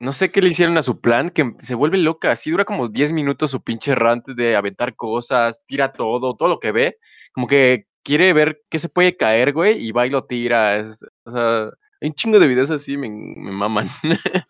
[0.00, 2.88] no sé qué le hicieron a su plan, que se vuelve loca, así dura como
[2.88, 6.98] 10 minutos su pinche rant de aventar cosas, tira todo, todo lo que ve,
[7.32, 10.76] como que quiere ver qué se puede caer, güey, y va y lo tira.
[10.76, 13.88] es- o sea, hay un chingo de videos así, me, me maman.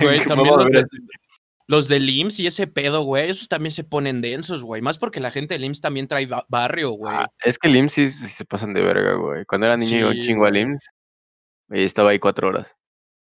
[0.00, 0.84] Güey, también los de,
[1.66, 4.82] los del IMSS y ese pedo, güey, esos también se ponen densos, güey.
[4.82, 7.12] Más porque la gente del IMSS también trae ba- barrio, güey.
[7.16, 9.44] Ah, es que el IMSS sí, sí se pasan de verga, güey.
[9.46, 10.56] Cuando era niño Sí, chingo al.
[10.56, 10.88] IMSS
[11.70, 12.74] y estaba ahí cuatro horas.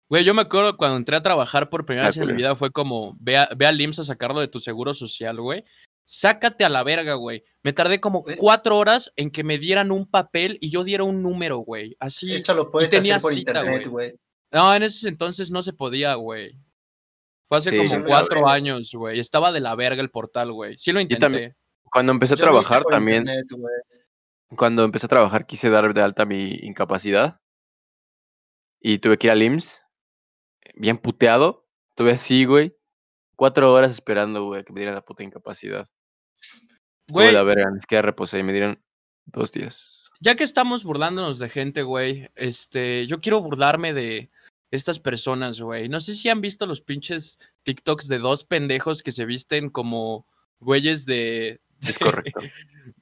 [0.09, 2.55] Güey, yo me acuerdo cuando entré a trabajar por primera Ah, vez en mi vida
[2.55, 5.63] fue como, ve, a- ve al IMSS a sacarlo de tu seguro social, güey.
[6.05, 7.43] Sácate a la verga, güey.
[7.63, 11.21] Me tardé como cuatro horas en que me dieran un papel y yo diera un
[11.21, 11.97] número, güey.
[11.99, 12.33] Así.
[12.33, 14.13] Esto lo puedes tenía hacer por cita, internet, güey.
[14.53, 16.57] No, en ese entonces no se podía, güey.
[17.49, 19.19] Fue hace Sí, como cuatro años, güey.
[19.19, 20.77] Estaba de la verga el portal, güey.
[20.77, 21.19] Sí lo intenté.
[21.25, 21.55] también-
[21.91, 23.45] Cuando empecé a trabajar también, internet,
[24.55, 27.39] cuando empecé a trabajar quise dar de alta mi incapacidad
[28.79, 29.81] y tuve que ir al IMSS,
[30.79, 32.75] bien puteado, estuve así, güey,
[33.35, 35.89] cuatro horas esperando, güey, a que me dieran la puta incapacidad.
[37.09, 38.81] Güey, la verga, ni siquiera reposé y me dieron
[39.25, 40.09] dos días.
[40.19, 44.29] ya que estamos burlándonos de gente, güey, este, yo quiero burlarme de
[44.71, 45.87] estas personas, güey.
[45.87, 50.25] No sé si han visto los pinches TikToks de dos pendejos que se visten como
[50.59, 52.39] güeyes de, Es correcto.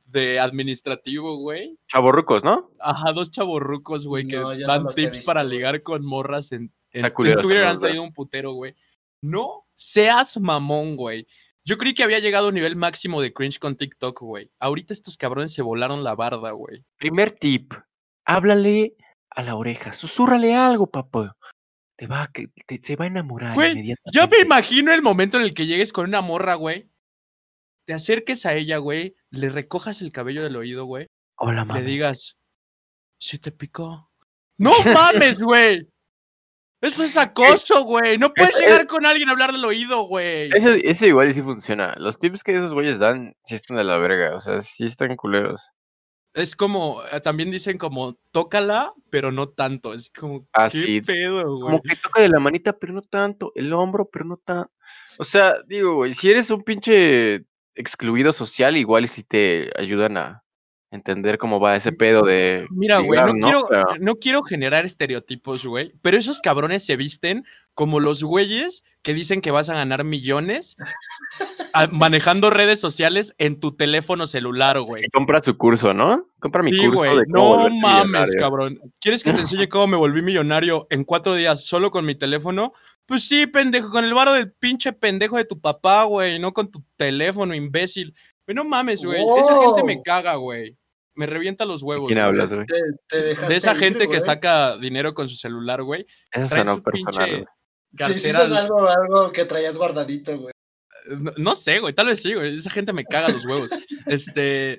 [0.05, 1.77] de administrativo, güey.
[1.87, 2.71] Chavorrucos, ¿no?
[2.79, 7.07] Ajá, dos chavorrucos, güey, que No, dan tips para ligar con morras en, en, Está
[7.07, 8.75] en culero, Twitter han salido un putero, güey.
[9.21, 11.27] No seas mamón, güey.
[11.63, 14.51] Yo creí que había llegado a un nivel máximo de cringe con TikTok, güey.
[14.59, 16.83] Ahorita estos cabrones se volaron la barda, güey.
[16.97, 17.73] Primer tip,
[18.25, 18.95] háblale
[19.31, 21.35] a la oreja, susúrrale algo, papá.
[21.97, 24.41] Te va, a que te- se va a enamorar Güey, Ya me inmediatamente.
[24.45, 26.91] imagino el momento en el que llegues con una morra, güey.
[27.85, 29.15] Te acerques a ella, güey.
[29.29, 31.07] Le recojas el cabello del oído, güey.
[31.37, 31.81] Hola, Le mami.
[31.81, 32.37] digas,
[33.19, 34.11] si te picó.
[34.57, 34.71] No
[35.33, 35.87] mames, güey.
[36.81, 38.17] Eso es acoso, güey.
[38.17, 40.49] No puedes Es- llegar con alguien a hablar del oído, güey.
[40.53, 41.93] Ese, ese igual sí funciona.
[41.97, 44.35] Los tips que esos güeyes dan sí están de la verga.
[44.35, 45.69] O sea, sí están culeros.
[46.33, 49.93] Es como, eh, también dicen como, tócala, pero no tanto.
[49.93, 51.61] Es como, Ah, qué pedo, güey.
[51.61, 53.53] Como que toca de la manita, pero no tanto.
[53.55, 54.69] El hombro, pero no tanto.
[55.17, 60.17] O sea, digo, güey, si eres un pinche excluido social, igual y si te ayudan
[60.17, 60.43] a
[60.91, 62.65] entender cómo va ese pedo de.
[62.69, 67.43] Mira, güey, no, quiero, Pero- no quiero generar estereotipos, güey, pero esos cabrones se visten
[67.73, 70.77] como los güeyes que dicen que vas a ganar millones
[71.73, 75.03] a- manejando redes sociales en tu teléfono celular, güey.
[75.03, 76.29] Si compra su curso, ¿no?
[76.39, 78.33] Compra mi Sí, curso güey, de cómo no mames, millonario.
[78.39, 78.79] cabrón.
[79.01, 82.71] ¿Quieres que te enseñe cómo me volví millonario en cuatro días solo con mi teléfono?
[83.05, 86.71] Pues sí, pendejo, con el varo del pinche pendejo de tu papá, güey, no con
[86.71, 88.15] tu teléfono, imbécil.
[88.47, 89.23] Güey, no mames, güey.
[89.39, 90.77] Esa gente me caga, güey.
[91.15, 92.07] Me revienta los ¿De huevos.
[92.07, 92.65] quién hablas, güey?
[92.65, 92.75] Te,
[93.07, 96.05] te dejaste De esa ir, gente que saca dinero con su celular, güey.
[96.31, 97.47] Eso su personal.
[98.07, 100.53] Sí, sí, son algo, algo que traías guardadito, güey.
[101.07, 102.57] no, no sé, güey, tal vez sí, güey.
[102.57, 103.71] Esa gente me caga los huevos.
[104.05, 104.73] Este.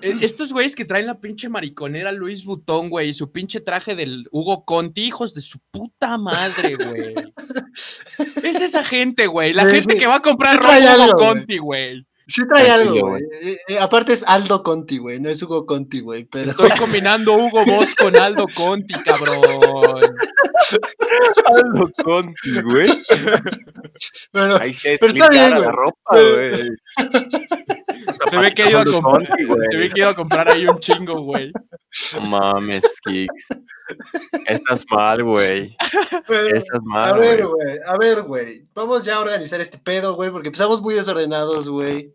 [0.00, 3.94] e- Estos güeyes que traen la pinche mariconera Luis Butón, güey, y su pinche traje
[3.94, 7.14] del Hugo Conti, hijos de su puta madre, güey.
[8.42, 9.52] Es esa gente, güey.
[9.52, 10.00] La Sí, gente sí.
[10.00, 11.14] que va a comprar ropa Hugo.
[11.14, 12.04] Conti, güey.
[12.26, 13.22] Sí trae Tranquilo, algo, güey.
[13.42, 16.24] Eh, eh, aparte es Aldo Conti, güey, no es Hugo Conti, güey.
[16.24, 16.50] Pero...
[16.50, 20.16] Estoy combinando Hugo Boss con Aldo Conti, cabrón.
[21.46, 22.88] Aldo Conti, güey.
[24.30, 25.68] pero- Ahí se Pero está bien, la güey.
[25.70, 26.68] ropa, Pero- güey.
[28.30, 29.22] Se ve que ido a comprar,
[29.70, 31.52] se ve que a comprar ahí un chingo, güey.
[32.14, 33.48] No mames, Kicks.
[34.46, 35.76] Estás mal, güey.
[36.28, 37.66] Estás a mal, ver, güey.
[37.66, 38.66] güey, a ver, güey.
[38.74, 42.14] Vamos ya a organizar este pedo, güey, porque empezamos muy desordenados, güey.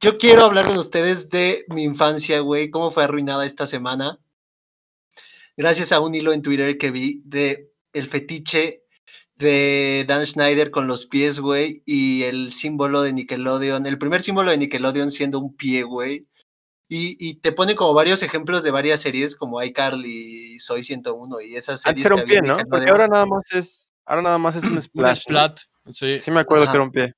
[0.00, 4.20] Yo quiero hablar con ustedes de mi infancia, güey, cómo fue arruinada esta semana.
[5.56, 8.83] Gracias a un hilo en Twitter que vi de el fetiche
[9.36, 14.50] de Dan Schneider con los pies, güey, y el símbolo de Nickelodeon, el primer símbolo
[14.50, 16.26] de Nickelodeon siendo un pie, güey.
[16.88, 21.40] Y, y te pone como varios ejemplos de varias series como iCarly y Soy 101
[21.40, 22.70] y esas Antes series era que un pie, ¿no?
[22.70, 23.92] Porque ahora nada más es.
[24.04, 25.16] Ahora nada más es un Un splash.
[25.16, 25.22] ¿no?
[25.22, 25.58] splat.
[25.92, 26.20] Sí.
[26.20, 26.72] Sí me acuerdo Ajá.
[26.72, 27.14] que era un pie.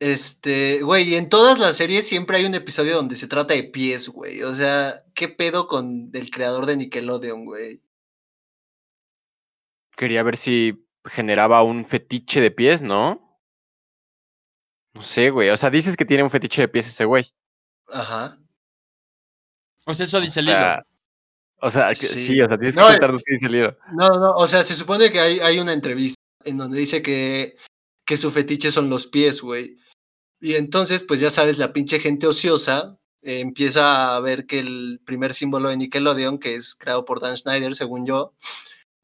[0.00, 3.64] Este, güey, y en todas las series siempre hay un episodio donde se trata de
[3.64, 4.42] pies, güey.
[4.42, 7.80] O sea, ¿qué pedo con el creador de Nickelodeon, güey?
[9.96, 13.38] Quería ver si generaba un fetiche de pies, ¿no?
[14.94, 15.50] No sé, güey.
[15.50, 17.32] O sea, dices que tiene un fetiche de pies ese güey.
[17.88, 18.38] Ajá.
[19.84, 20.86] Pues eso dice o sea,
[21.60, 22.06] o sea, Sí.
[22.26, 22.40] sí.
[22.40, 23.76] o sea, tienes No, que eh, contarnos qué dice el hilo.
[23.92, 27.56] No, no, o sea, se supone que hay, hay una entrevista en donde dice que,
[28.06, 29.78] que su fetiche son los pies, güey.
[30.40, 35.00] Y entonces, pues ya sabes, la pinche gente ociosa eh, empieza a ver que el
[35.04, 38.34] primer símbolo de Nickelodeon, que es creado por Dan Schneider, según yo,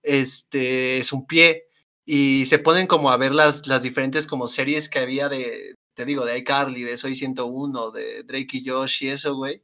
[0.03, 1.65] este es un pie.
[2.13, 6.05] Y se ponen como a ver las, las diferentes como series que había de, te
[6.05, 9.63] digo, de iCarly, de Soy 101, de Drake y Josh y eso, güey.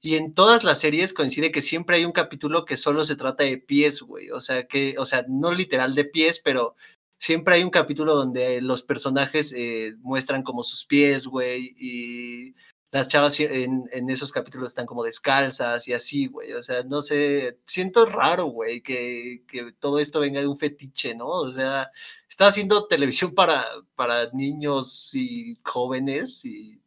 [0.00, 3.42] Y en todas las series coincide que siempre hay un capítulo que solo se trata
[3.42, 4.30] de pies, güey.
[4.30, 6.76] O sea, que, o sea, no literal de pies, pero
[7.18, 11.74] siempre hay un capítulo donde los personajes eh, muestran como sus pies, güey.
[11.76, 12.54] Y
[12.92, 16.52] las chavas en, en esos capítulos están como descalzas y así, güey.
[16.54, 21.14] O sea, no sé, siento raro, güey, que, que todo esto venga de un fetiche,
[21.14, 21.28] ¿no?
[21.28, 21.90] O sea,
[22.28, 26.80] está haciendo televisión para, para niños y jóvenes y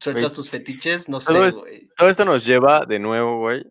[0.00, 1.88] sueltas tus fetiches, no todo sé, güey.
[1.96, 3.64] Todo esto nos lleva de nuevo, güey,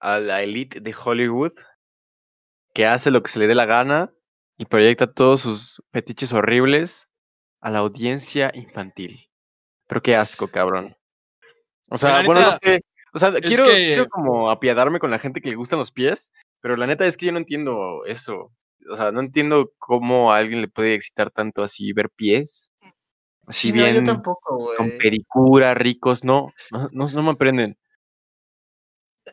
[0.00, 1.52] a la elite de Hollywood
[2.72, 4.12] que hace lo que se le dé la gana
[4.56, 7.08] y proyecta todos sus fetiches horribles
[7.60, 9.27] a la audiencia infantil.
[9.88, 10.94] Pero qué asco, cabrón.
[11.88, 12.82] O sea, bueno, no sé.
[13.14, 16.30] O sea, quiero, que- quiero como apiadarme con la gente que le gustan los pies,
[16.60, 18.52] pero la neta es que yo no entiendo eso.
[18.90, 22.70] O sea, no entiendo cómo a alguien le puede excitar tanto así ver pies.
[23.46, 24.98] Así Sí, no, yo bien tampoco, con güey.
[24.98, 27.77] pedicura, ricos, no, no, no, no me aprenden.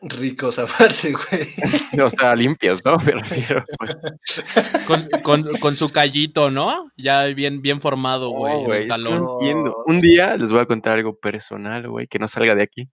[0.02, 2.00] Ricos aparte, güey.
[2.06, 2.98] O sea, limpios, ¿no?
[3.04, 3.96] Me refiero, pues.
[4.86, 6.90] Con, con- con su callito, ¿no?
[6.96, 8.52] Ya bien, bien formado, güey.
[8.54, 9.24] en el güey, talón.
[9.24, 9.82] no entiendo.
[9.86, 12.88] Un día les voy a contar algo personal, güey, que no salga de aquí.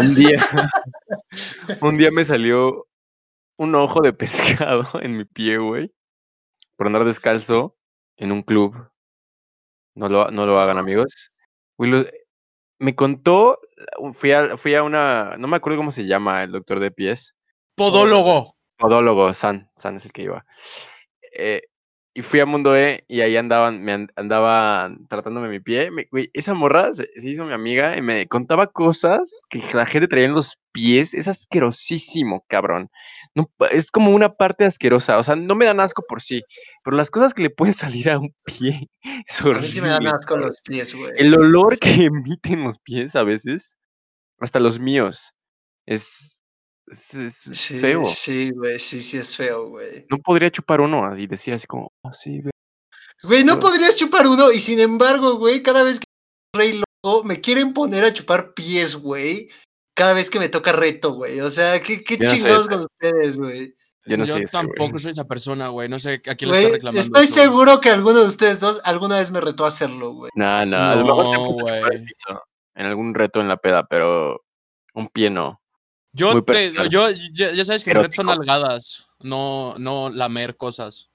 [0.00, 0.38] Un día,
[1.80, 2.86] un día me salió
[3.58, 5.92] un ojo de pescado en mi pie, güey,
[6.76, 7.76] por andar descalzo
[8.16, 8.74] en un club.
[9.94, 11.32] No lo, no lo hagan, amigos.
[11.78, 12.04] Güey, lo-
[12.78, 13.58] me contó,
[14.12, 17.34] fui a, fui a una, no me acuerdo cómo se llama el doctor de pies.
[17.74, 18.54] Podólogo.
[18.76, 20.46] Podólogo, San, San es el que iba.
[21.32, 21.62] Eh,
[22.16, 25.90] y fui a Mundo E y ahí andaban, me an- andaban tratándome mi pie.
[25.90, 29.84] Me- güey, esa morra se, se hizo mi amiga y me contaba cosas que la
[29.84, 31.12] gente traía en los pies.
[31.12, 32.88] Es asquerosísimo, cabrón.
[33.34, 35.18] No, es como una parte asquerosa.
[35.18, 36.42] O sea, no me dan asco por sí,
[36.82, 38.88] pero las cosas que le pueden salir a un pie
[39.28, 41.12] es A mí sí me dan asco los pies, güey.
[41.16, 43.76] El olor que emiten los pies a veces,
[44.40, 45.32] hasta los míos,
[45.84, 46.35] es,
[46.88, 48.04] es, es- Sí, feo.
[48.04, 50.06] sí, güey, sí, sí es feo, güey.
[50.10, 52.50] No podría chupar uno y decir así como, "Oh, sí, ve".
[53.22, 56.06] Güey, no podrías chupar uno y sin embargo, güey, cada vez que
[56.54, 59.48] rey loco me quieren poner a chupar pies, güey.
[59.94, 61.40] Cada vez que me toca reto, güey.
[61.40, 63.74] O sea, qué, qué Yo no sé chingados con ustedes, güey.
[64.04, 64.66] Yo no Yo sé ese, güey.
[64.76, 65.88] tampoco soy esa persona, güey.
[65.88, 67.00] No sé a quién le Güey, está reclamando.
[67.00, 67.44] estoy eso, güey.
[67.44, 70.30] seguro que alguno de ustedes dos alguna vez me retó a hacerlo, güey.
[70.34, 72.04] No, no, a lo mejor te No, el güey.
[72.76, 74.44] en algún reto en la peda, pero
[74.94, 75.60] un pie no.
[76.16, 81.10] Yo, te, yo ya, sabes que mis retos son algadas, no, no lamer cosas.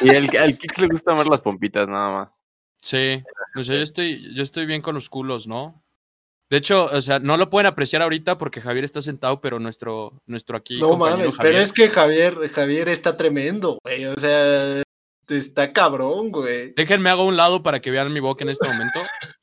[0.00, 2.44] Y el, al Kix le gusta más las pompitas, nada más.
[2.80, 3.20] Sí,
[3.56, 5.82] o sea, yo estoy, yo estoy bien con los culos, ¿no?
[6.50, 10.22] De hecho, o sea, no lo pueden apreciar ahorita porque Javier está sentado, pero nuestro,
[10.26, 10.78] nuestro aquí.
[10.78, 14.04] no mames, Javier, pero es que Javier, Javier está tremendo, güey.
[14.06, 14.82] O sea,
[15.28, 16.74] está cabrón, güey.
[16.74, 19.00] Déjenme hago a un lado para que vean mi boca en este momento.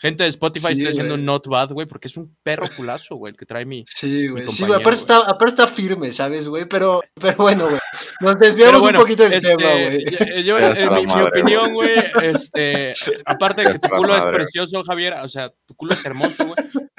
[0.00, 3.16] Gente de Spotify, Sí, estoy haciendo un not bad, güey, porque es un perro culazo,
[3.16, 3.84] güey, el que trae mi.
[3.88, 4.46] Sí, güey.
[4.48, 4.80] Sí, güey.
[4.80, 6.66] Aparte está, aparte está firme, ¿sabes, güey?
[6.66, 7.80] Pero, pero bueno, güey.
[8.20, 10.04] Nos desviamos bueno, un poquito del este, tema, güey.
[10.04, 11.90] yo- yo- Ya está en la mi, opinión, güey,
[12.22, 12.92] este,
[13.26, 16.56] aparte de que tu culo es precioso, Javier, o sea, tu culo es hermoso, güey.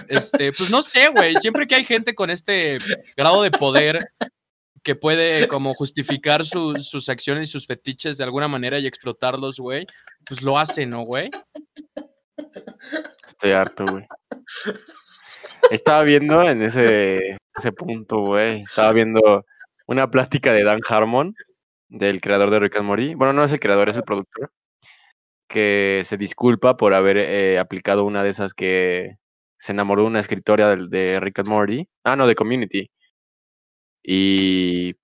[0.10, 2.80] Este, pues no sé, güey, siempre que hay gente con este
[3.16, 4.12] grado de poder,
[4.84, 9.58] que puede como justificar su- sus acciones y sus fetiches de alguna manera y explotarlos,
[9.60, 9.86] güey,
[10.26, 11.30] pues lo hace, ¿no, güey?
[13.28, 14.06] Estoy harto, güey.
[15.71, 18.62] Estaba viendo en ese, ese punto, güey.
[18.62, 19.45] Estaba viendo
[19.88, 21.36] una plática de Dan Harmon,
[21.89, 23.15] del creador de Rick and Morty.
[23.15, 24.52] Bueno, no es el creador, es el productor.
[25.47, 29.17] Que se disculpa por haber eh, aplicado una de esas que
[29.58, 31.88] se enamoró de una escritora del- de, Rick and Morty.
[32.04, 32.89] Ah, no, de Community.
[34.04, 34.95] Y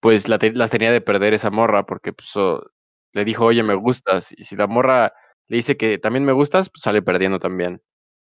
[0.00, 2.32] pues las tenía de perder esa morra porque pues,
[3.12, 4.32] le dijo, oye, me gustas.
[4.36, 5.12] Y si la morra
[5.50, 7.82] le dice que también me gustas, pues sale perdiendo también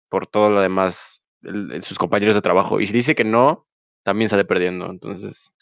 [0.09, 2.81] por todo lo demás, el- sus compañeros de trabajo.
[2.81, 3.69] Y si dice que no,
[4.03, 4.91] también sale perdiendo.
[4.91, 5.55] Entonces,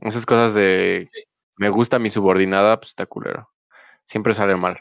[0.00, 1.08] esas cosas de
[1.56, 3.50] me gusta mi subordinada, pues está culero.
[4.04, 4.78] Siempre sale mal.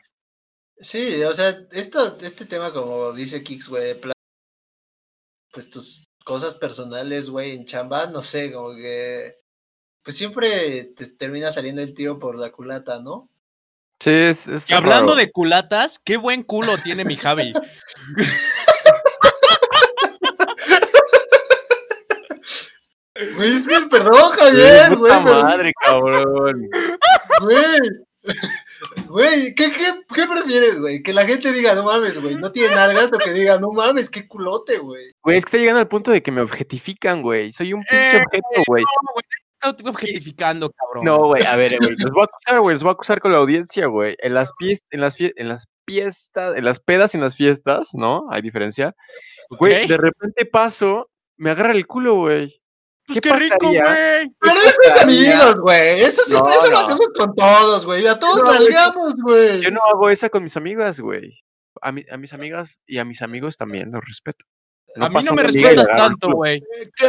[0.82, 3.98] Sí, o sea, esto, este tema, como dice Kix, güey,
[5.54, 9.38] pues tus cosas personales, güey, en chamba, no sé, como que,
[10.04, 13.30] pues siempre te termina saliendo el tiro por la culata, ¿no?
[14.00, 17.54] Sí, es, es Que hablando de culatas, qué buen culo tiene mi Javi.
[23.38, 26.68] Güey, es que, perdón, Javier, güey, madre, cabrón.
[27.40, 27.80] güey.
[29.08, 31.02] Güey, ¿qué, qué, ¿qué prefieres, güey?
[31.02, 34.10] Que la gente diga, no mames, güey, no tiene nalgas, o que diga, no mames,
[34.10, 35.12] qué culote, güey.
[35.22, 37.54] Güey, es que está llegando al punto de que me objetifican, güey.
[37.54, 38.84] Soy un pinche Eh, objeto, güey.
[39.72, 41.06] Estoy objetificando, cabrón.
[41.06, 43.32] No, güey, a ver, güey, los voy a acusar, güey, los voy a acusar con
[43.32, 44.16] la audiencia, güey.
[44.20, 47.36] En las pies, en las fie- en las fiestas, en las pedas y en las
[47.36, 48.26] fiestas, ¿no?
[48.32, 48.96] Hay diferencia.
[49.50, 52.62] Güey, de repente paso, me agarra el culo, güey.
[53.08, 54.32] Pues ¿qué qué rico, güey.
[54.40, 56.02] Pero eso es amigos, güey.
[56.02, 58.08] Eso siempre No, eso lo hacemos con todos, güey.
[58.08, 58.46] A todos No,
[59.24, 59.62] güey.
[59.62, 61.40] Yo no hago esa con mis amigas, güey.
[61.82, 64.44] A, mi- a mis amigas y a mis amigos también los respeto.
[64.96, 66.64] a mí no me respetas tanto, güey.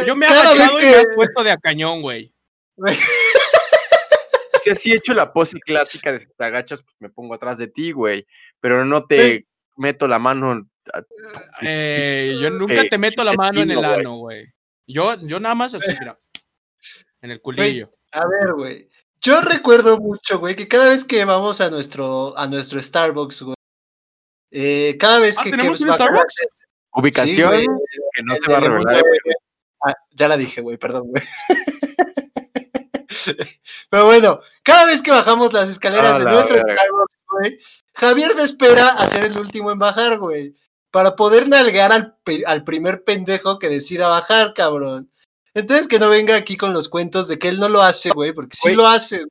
[0.05, 2.31] Yo me he agachado y me he puesto de a cañón, güey.
[4.61, 7.57] Si así he hecho la pose clásica de si te agachas, pues me pongo atrás
[7.57, 8.27] de ti, güey.
[8.59, 9.45] Pero no te
[9.77, 10.67] meto la mano.
[10.93, 11.03] a-
[11.61, 13.89] Eh, yo nunca Eh, te meto la mano en el güey.
[13.99, 14.45] ano, güey.
[14.85, 16.19] Yo, yo nada más así, mira.
[17.21, 17.91] En el culillo.
[18.11, 18.89] A ver, güey.
[19.21, 23.55] Yo recuerdo mucho, güey, que cada vez que vamos a nuestro, a nuestro Starbucks, güey.
[24.51, 26.35] eh, cada vez Ah, que, ¿tenemos un Starbucks?
[26.93, 27.65] Ubicación güey,
[28.15, 29.03] que no se va a revelar.
[29.85, 31.23] Ah, ya la dije, güey, perdón, güey.
[33.89, 36.57] Pero bueno, cada vez que bajamos las escaleras A de la nuestro.
[36.59, 37.59] Starbucks, güey,
[37.93, 40.53] Javier se espera a ser el último en bajar, güey.
[40.91, 45.11] Para poder nalgar al, al primer pendejo que decida bajar, cabrón.
[45.53, 48.31] Entonces que no venga aquí con los cuentos de que él no lo hace, güey,
[48.31, 49.25] porque sí lo hace.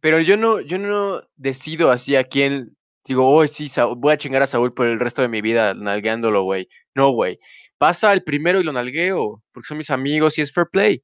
[0.00, 2.76] Pero yo no, yo no decido así a quién.
[3.04, 5.74] Digo, oh, sí, Saúl- voy a chingar a Saúl por el resto de mi vida
[5.74, 6.68] nalgueándolo, güey.
[6.94, 7.38] No, güey.
[7.78, 11.02] Pasa el primero y lo nalgueo, porque son mis amigos y es fair play.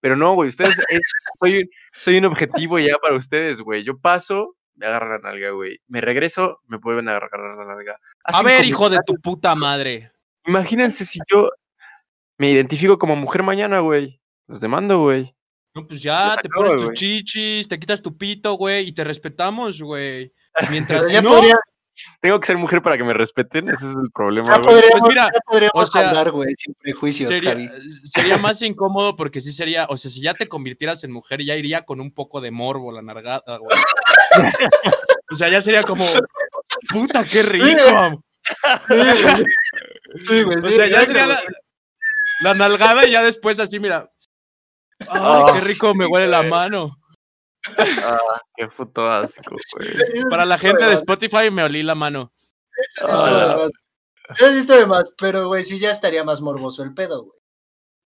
[0.00, 1.00] Pero no, güey, ustedes, es-
[1.38, 3.84] soy, un- soy un objetivo ya para ustedes, güey.
[3.84, 5.78] Yo paso, me agarran la nalga, güey.
[5.88, 7.98] Me regreso, me vuelven a agarrar la nalga.
[8.24, 10.10] A ver, hijo de tu puta madre.
[10.46, 11.50] Imagínense si yo
[12.38, 14.20] me identifico como mujer mañana, güey.
[14.46, 15.34] Los demando, güey.
[15.74, 19.80] No, pues ya, te pones tus chichis, te quitas tu pito, güey, y te respetamos,
[19.80, 20.32] güey.
[20.70, 21.54] Mientras ya, no, podría-
[22.20, 25.02] Tengo que ser mujer para que me respeten, ese es el problema, ya podríamos, Pues
[25.08, 27.68] mira, ya podríamos o sea, hablar, güey, sin prejuicios, sería, Javi.
[28.04, 31.56] sería más incómodo porque sí sería, o sea, si ya te convirtieras en mujer, ya
[31.56, 33.78] iría con un poco de morbo la nargada, güey.
[35.30, 36.04] o sea, ya sería como,
[36.88, 37.66] puta, qué rico.
[40.18, 40.58] Sí, güey.
[40.60, 40.66] Sí.
[40.66, 41.40] O sea, ya sería la,
[42.42, 44.10] la nalgada y ya después así, mira.
[45.08, 46.99] Ay, Ah, qué rico me huele la mano.
[47.78, 48.18] Ah,
[48.56, 49.90] qué puto asco, güey.
[50.30, 52.32] Para la gente de Spotify me olí la mano.
[52.96, 53.48] eso sí está Ah.
[53.48, 53.70] de más.
[54.38, 57.38] Eso sí está de más, pero, güey, sí ya estaría más morboso el pedo, güey.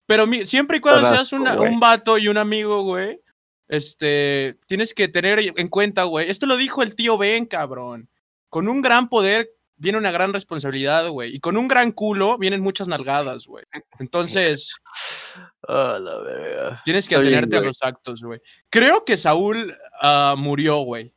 [0.07, 3.19] Pero mi- siempre y cuando seas una- un vato y un amigo, güey,
[3.67, 6.29] este, tienes que tener en cuenta, güey.
[6.29, 8.09] Esto lo dijo el tío Ben, cabrón.
[8.49, 11.35] Con un gran poder viene una gran responsabilidad, güey.
[11.35, 13.65] Y con un gran culo vienen muchas nalgadas, güey.
[13.99, 14.75] Entonces,
[15.67, 16.81] la verga.
[16.83, 18.39] tienes que Está bien, atenerte a los actos, güey.
[18.69, 21.13] Creo que Saúl ah, murió, güey.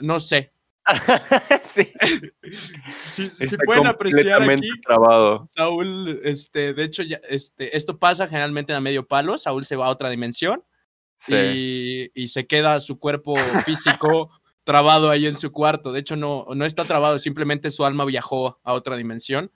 [0.00, 0.52] No sé.
[1.62, 1.92] sí.
[3.04, 5.44] Si, si pueden apreciar aquí, trabado.
[5.46, 9.36] Saúl, este, de hecho, ya, este, esto pasa generalmente a medio palo.
[9.38, 10.64] Saúl se va a otra dimensión.
[11.14, 11.34] Sí.
[11.34, 14.30] y, y se queda su cuerpo físico
[14.64, 15.92] trabado ahí en su cuarto.
[15.92, 19.50] De hecho, no, no está trabado, simplemente su alma viajó a otra dimensión.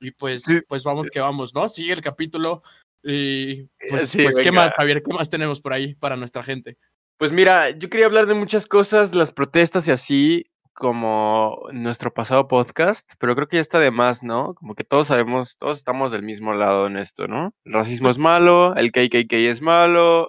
[0.00, 0.60] Y pues, Sí.
[0.68, 1.68] pues vamos que vamos, ¿no?
[1.68, 2.62] Sigue el capítulo.
[3.04, 5.02] Y pues, Sí, pues ¿qué más, Javier?
[5.02, 6.76] ¿Qué más tenemos por ahí para nuestra gente?
[7.18, 12.48] Pues mira, yo quería hablar de muchas cosas, las protestas y así, como nuestro pasado
[12.48, 14.54] podcast, pero creo que ya está de más, ¿no?
[14.54, 17.54] Como que todos sabemos, todos estamos del mismo lado en esto, ¿no?
[17.64, 20.28] El racismo Pues es malo, el KKK es malo,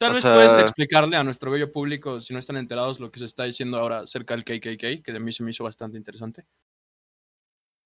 [0.00, 3.18] Tal O vez puedes explicarle a nuestro bello público, si no están enterados, lo que
[3.18, 6.46] se está diciendo ahora acerca del KKK, que a mí se me hizo bastante interesante.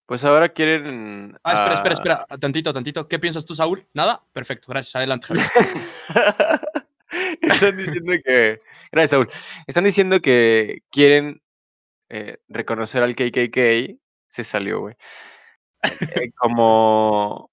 [0.07, 1.37] Pues ahora quieren.
[1.43, 3.09] Ah, espera, espera, ah, espera, tantito, tantito.
[3.09, 3.89] ¿Qué piensas tú, Saúl?
[3.95, 4.23] ¿Nada?
[4.33, 4.95] Perfecto, gracias.
[4.95, 5.47] Adelante, Javier.
[7.43, 8.61] Están diciendo que.
[8.93, 9.29] Gracias, Saúl.
[9.67, 11.43] Están diciendo que quieren
[12.11, 13.99] eh, reconocer al KKK.
[14.29, 14.95] Se salió, güey.
[15.83, 17.51] eh, como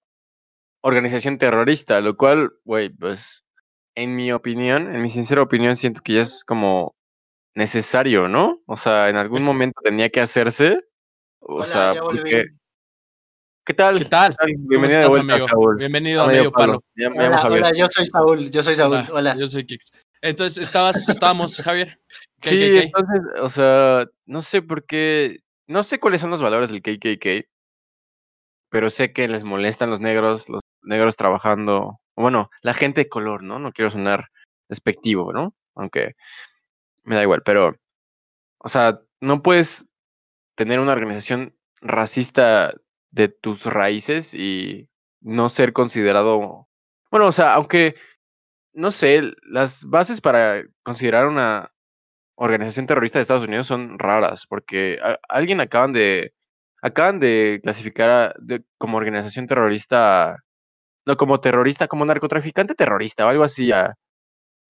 [0.82, 3.41] organización terrorista, lo cual, güey, pues.
[3.94, 6.94] En mi opinión, en mi sincera opinión, siento que ya es como
[7.54, 8.62] necesario, ¿no?
[8.66, 10.84] O sea, en algún momento tenía que hacerse.
[11.40, 12.46] O Hola, sea, porque.
[13.64, 13.98] ¿Qué tal?
[13.98, 14.36] ¿Qué tal?
[14.36, 15.48] ¿Cómo Bienvenido de vuelta, amigo?
[15.48, 15.76] Saúl.
[15.76, 16.82] Bienvenido a Medio palo.
[16.94, 19.36] Me Hola, hola, yo soy Saúl, yo soy Saúl, hola.
[19.38, 19.92] Yo soy Kix.
[20.20, 22.00] Entonces, estabas, estábamos, Javier.
[22.38, 26.82] Sí, entonces, o sea, no sé por qué, no sé cuáles son los valores del
[26.82, 27.48] KKK,
[28.68, 33.42] pero sé que les molestan los negros, los negros trabajando, bueno, la gente de color,
[33.42, 33.58] ¿no?
[33.58, 34.28] No quiero sonar
[34.68, 35.54] despectivo, ¿no?
[35.74, 36.14] Aunque
[37.04, 37.76] me da igual, pero,
[38.58, 39.88] o sea, no puedes
[40.56, 42.74] tener una organización racista
[43.10, 44.88] de tus raíces y
[45.20, 46.68] no ser considerado,
[47.10, 47.96] bueno, o sea, aunque,
[48.74, 51.72] no sé, las bases para considerar una
[52.36, 54.98] organización terrorista de Estados Unidos son raras, porque
[55.28, 56.34] alguien acaban de
[56.82, 58.34] acaban de clasificar a-
[58.78, 60.38] como organización terrorista,
[61.06, 63.94] no como terrorista, como narcotraficante terrorista o algo así a-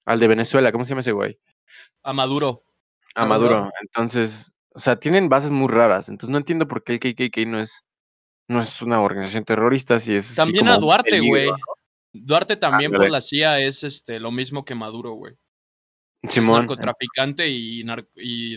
[0.07, 1.39] al de Venezuela, ¿cómo se llama ese güey?
[2.03, 2.65] A Maduro.
[3.15, 3.55] A Maduro.
[3.57, 3.73] Maduro.
[3.83, 7.61] Entonces, o sea, tienen bases muy raras, entonces no entiendo por qué el KKK no
[7.61, 7.83] es
[8.49, 11.49] no es una organización terrorista, si es También a Duarte, güey.
[11.49, 11.57] ¿no?
[12.13, 15.35] Duarte también por la CIA es este lo mismo que Maduro, güey.
[16.23, 18.57] Es narcotraficante y, nar- y,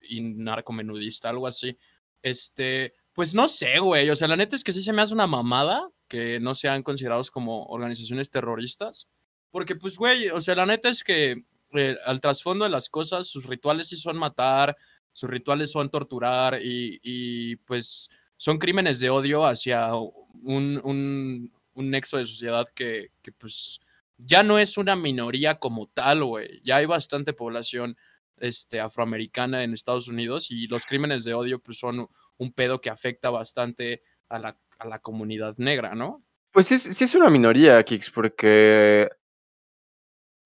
[0.00, 1.76] y narcomenudista, algo así.
[2.22, 4.08] Este, pues no sé, güey.
[4.10, 6.82] O sea, la neta es que sí se me hace una mamada que no sean
[6.82, 9.08] considerados como organizaciones terroristas.
[9.50, 13.26] Porque, pues, güey, o sea, la neta es que eh, al trasfondo de las cosas,
[13.26, 14.76] sus rituales sí son matar,
[15.12, 21.90] sus rituales son torturar y, y, pues son crímenes de odio hacia un, un, un
[21.90, 23.80] nexo de sociedad que, que, pues
[24.18, 26.60] ya no es una minoría como tal, güey.
[26.64, 27.96] Ya hay bastante población
[28.38, 32.90] este, afroamericana en Estados Unidos y los crímenes de odio pues, son un pedo que
[32.90, 36.22] afecta bastante a la, a la comunidad negra, ¿no?
[36.52, 39.08] Pues sí, es- sí es una minoría, Kix, porque,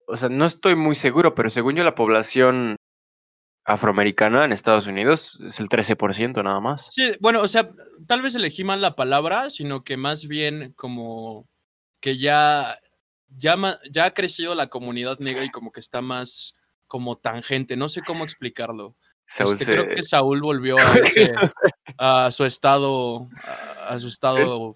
[0.06, 2.76] o sea, no estoy muy seguro, pero según yo la población
[3.64, 6.88] afroamericana en Estados Unidos es el 13% nada más.
[6.90, 7.68] Sí, bueno, o sea,
[8.06, 11.46] tal vez elegí mal la palabra, sino que más bien como
[12.00, 12.78] que ya,
[13.36, 13.56] ya,
[13.90, 16.56] ya ha crecido la comunidad negra y como que está más
[16.88, 18.96] como tangente, no sé cómo explicarlo.
[19.26, 21.34] Saúl Este, se- Creo que Saúl volvió a, ese-
[22.02, 23.28] a su estado,
[23.86, 24.74] a, a su estado,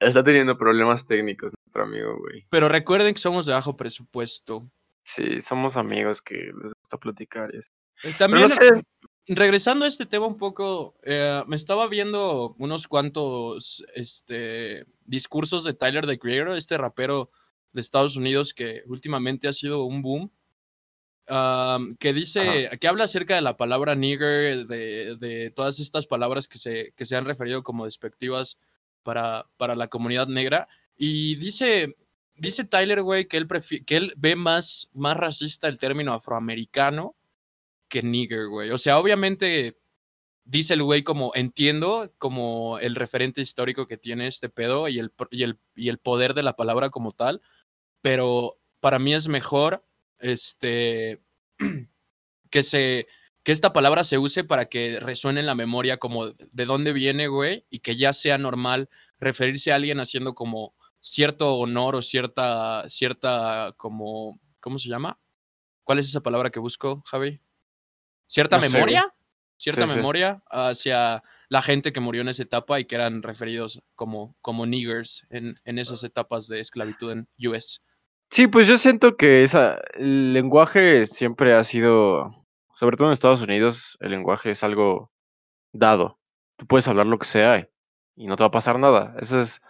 [0.00, 2.42] está teniendo problemas técnicos nuestro amigo, güey.
[2.50, 4.68] pero recuerden que somos de bajo presupuesto.
[5.04, 7.70] Sí, somos amigos que les gusta platicar y así.
[8.02, 8.82] Eh, También, no sé,
[9.28, 15.74] regresando a este tema un poco, eh, me estaba viendo unos cuantos este, discursos de
[15.74, 17.30] Tyler the Creator, este rapero
[17.72, 20.32] de Estados Unidos que últimamente ha sido un boom,
[21.26, 26.58] que dice, que habla acerca de la palabra nigger, de, de todas estas palabras que
[26.58, 28.58] se, que se han referido como despectivas
[29.02, 31.96] para, para la comunidad negra, y dice...
[32.38, 37.16] Dice Tyler, güey, que él, prefi- que él ve más, más racista el término afroamericano
[37.88, 38.72] que nigger, güey.
[38.72, 39.78] O sea, obviamente
[40.44, 45.14] dice el güey como entiendo como el referente histórico que tiene este pedo y el,
[45.30, 47.40] y el, y el poder de la palabra como tal,
[48.02, 49.82] pero para mí es mejor
[50.18, 51.20] este
[52.50, 53.06] que se
[53.42, 57.28] que esta palabra se use para que resuene en la memoria como de dónde viene,
[57.28, 58.88] güey, y que ya sea normal
[59.20, 65.20] referirse a alguien haciendo como cierto honor o cierta cierta como ¿cómo se llama?
[65.84, 67.40] ¿Cuál es esa palabra que busco, Javi?
[68.26, 69.14] ¿Cierta No sé, memoria?
[69.56, 69.96] Cierta Sí, sí.
[69.96, 74.66] memoria hacia la gente que murió en esa etapa y que eran referidos como, como
[74.66, 77.82] niggers en, en esas etapas de esclavitud en US.
[78.30, 83.40] Sí, pues yo siento que esa, el lenguaje siempre ha sido, sobre todo en Estados
[83.40, 85.10] Unidos, el lenguaje es algo
[85.72, 86.18] dado.
[86.58, 87.68] Tú puedes hablar lo que sea
[88.16, 89.14] y no te va a pasar nada.
[89.20, 89.62] Ese es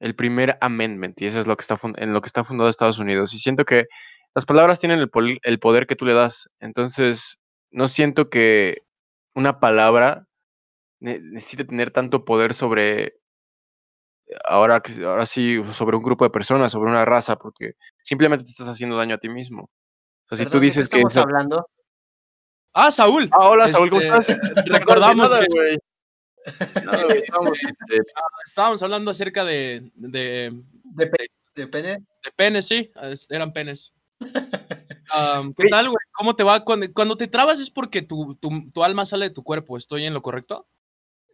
[0.00, 2.98] el primer amendment y eso es lo que está en lo que está fundado Estados
[2.98, 3.32] Unidos.
[3.34, 3.86] Y siento que
[4.34, 6.50] las palabras tienen el, poder que tú le das.
[6.60, 7.38] Entonces,
[7.70, 8.82] no siento que
[9.34, 10.26] una palabra
[11.00, 13.14] ne- necesite tener tanto poder sobre
[14.44, 18.50] ahora, que- ahora sí, sobre un grupo de personas, sobre una raza, porque simplemente te
[18.50, 19.62] estás haciendo daño a ti mismo.
[19.64, 20.96] O sea, si tú Perdón, ¿de qué dices que...
[20.96, 21.66] estamos esa- hablando?
[22.72, 23.28] ¡Ah, Saúl!
[23.32, 24.38] Ah, hola, Saúl, ¿cómo Este, estás?
[24.66, 25.78] Recordamos Nada, que güey.
[26.84, 28.02] Nada, güey, estábamos, este,
[28.44, 30.50] estábamos hablando acerca de, de,
[30.82, 31.88] ¿De, pe- de pene?
[32.24, 32.90] de penes, sí,
[33.30, 33.92] eran penes.
[35.56, 35.98] ¿Qué tal, güey?
[36.12, 36.64] ¿Cómo te va?
[36.64, 39.76] Cuando, cuando te trabas es porque tu, tu, tu alma sale de tu cuerpo.
[39.78, 40.66] ¿Estoy en lo correcto?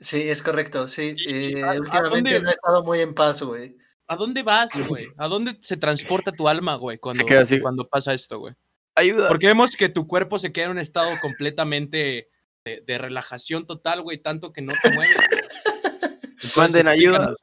[0.00, 1.14] Sí, es correcto, sí.
[1.18, 3.76] ¿Y Eh, a- a últimamente dónde- no he estado muy en paz, güey.
[4.06, 5.06] ¿A dónde vas, güey?
[5.18, 7.60] ¿A dónde se transporta tu alma, güey, cuando, queda así.
[7.60, 8.54] cuando pasa esto, güey?
[8.96, 9.28] Ayuda.
[9.28, 12.28] Porque vemos que tu cuerpo se queda en un estado completamente
[12.64, 15.16] de, de relajación total, güey, tanto que no te mueves.
[16.56, 17.34] Manden ayuda.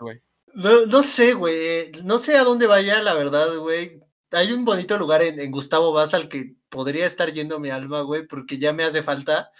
[0.53, 1.91] No, no sé, güey.
[2.03, 3.99] No sé a dónde vaya, la verdad, güey.
[4.31, 8.01] Hay un bonito lugar en, en Gustavo Vaz al que podría estar yendo mi alma,
[8.01, 9.51] güey, porque ya me hace falta.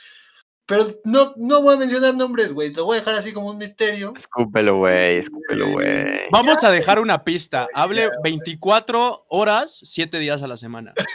[0.68, 2.74] Pero no, no voy a mencionar nombres, güey.
[2.74, 4.13] Lo voy a dejar así como un misterio.
[4.13, 6.30] Escúpelo, güey, escúpelo, güey.
[6.30, 7.68] Vamos a dejar una pista.
[7.74, 10.93] Hable 24 horas, 7 días a la semana.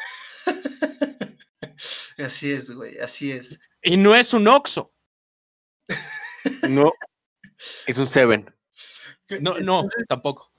[2.18, 3.58] Así es, güey, así es.
[3.82, 4.92] Y no es un Oxxo.
[6.68, 6.92] No.
[7.86, 8.52] Es un Seven.
[9.40, 10.52] No, no, tampoco.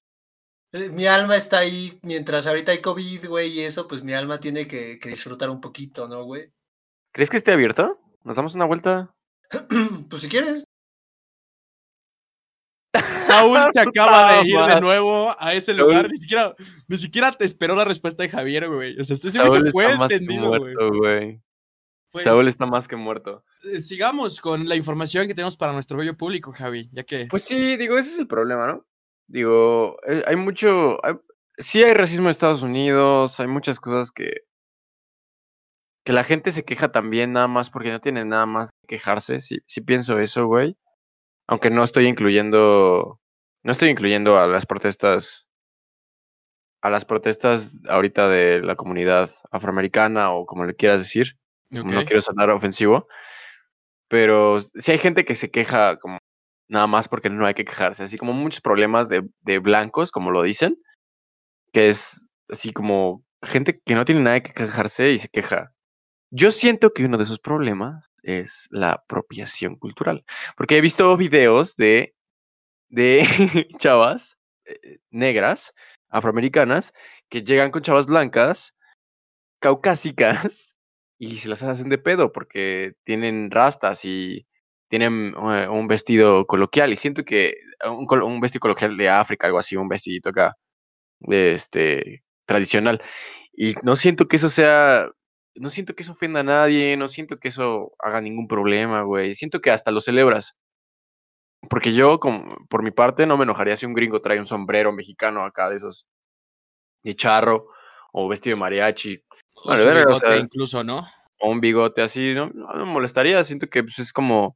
[0.72, 4.40] Eh, Mi alma está ahí, mientras ahorita hay COVID, güey, y eso, pues mi alma
[4.40, 6.52] tiene que, que disfrutar un poquito, ¿no, güey?
[7.12, 8.03] ¿Crees que esté abierto?
[8.24, 9.14] ¿Nos damos una vuelta?
[10.10, 10.64] pues si quieres.
[13.18, 16.10] Saúl se acaba de ir de nuevo a ese lugar.
[16.10, 16.54] Ni siquiera,
[16.88, 19.00] ni siquiera te esperó la respuesta de Javier, güey.
[19.00, 20.60] O sea, este se me fue está más que entendido, güey.
[20.62, 21.42] muerto, güey.
[22.12, 23.44] Pues, Saúl está más que muerto.
[23.64, 27.44] eh, sigamos con la información que tenemos para nuestro bello público, Javi, ya que Pues
[27.44, 28.86] sí, digo, ese es el problema, ¿no?
[29.28, 31.04] Digo, eh, hay mucho.
[31.04, 31.16] hay-
[31.58, 34.44] sí hay racismo en Estados Unidos, hay muchas cosas que.
[36.04, 39.40] Que la gente se queja también nada más porque no tiene nada más que quejarse.
[39.40, 40.78] Sí, sí pienso eso, güey.
[41.48, 43.20] Aunque no estoy incluyendo.
[43.64, 45.48] No estoy incluyendo a las protestas.
[46.82, 51.38] A las protestas ahorita de la comunidad afroamericana o como le quieras decir.
[51.70, 53.08] No quiero sonar ofensivo.
[54.10, 56.20] Pero sí hay gente que se queja como
[56.68, 58.04] nada más porque no hay que quejarse.
[58.04, 60.78] Así como muchos problemas de, de blancos, como lo dicen,
[61.72, 65.73] que es así como gente que no tiene nada que quejarse y se queja.
[66.36, 70.26] Yo siento que uno de esos problemas es la apropiación cultural.
[70.58, 72.16] Porque he visto videos de,
[72.90, 73.26] de
[73.80, 75.74] chavas eh, negras,
[76.10, 76.94] afroamericanas,
[77.30, 78.74] que llegan con chavas blancas,
[79.60, 80.76] caucásicas,
[81.20, 84.48] y se las hacen de pedo porque tienen rastas y
[84.90, 86.92] tienen eh, un vestido coloquial.
[86.94, 87.56] Y siento que
[87.86, 90.56] un, col- un vestido coloquial de África, algo así, un vestidito acá,
[91.28, 93.02] este, tradicional.
[93.54, 95.10] Y no siento que eso sea,
[95.56, 99.36] no siento que eso ofenda a nadie, no siento que eso haga ningún problema, güey.
[99.36, 100.56] Siento que hasta lo celebras.
[101.70, 104.92] Porque yo, como, por mi parte, no me enojaría si un gringo trae un sombrero
[104.92, 106.06] mexicano acá de esos
[107.04, 107.68] de charro
[108.12, 109.24] o vestido de mariachi
[109.54, 111.06] O Vale, su verga, o bigote sea, incluso, ¿no?
[111.40, 114.56] o un bigote así, no, no me molestaría, siento que pues, es como, o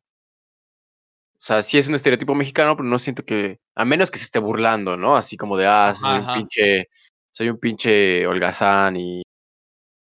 [1.38, 4.40] sea, sí es un estereotipo mexicano, pero no siento que, a menos que se esté
[4.40, 5.18] burlando, ¿no?
[5.18, 6.32] Así como de, ah, soy Ajá.
[6.32, 6.88] un pinche,
[7.32, 9.22] soy un pinche holgazán y,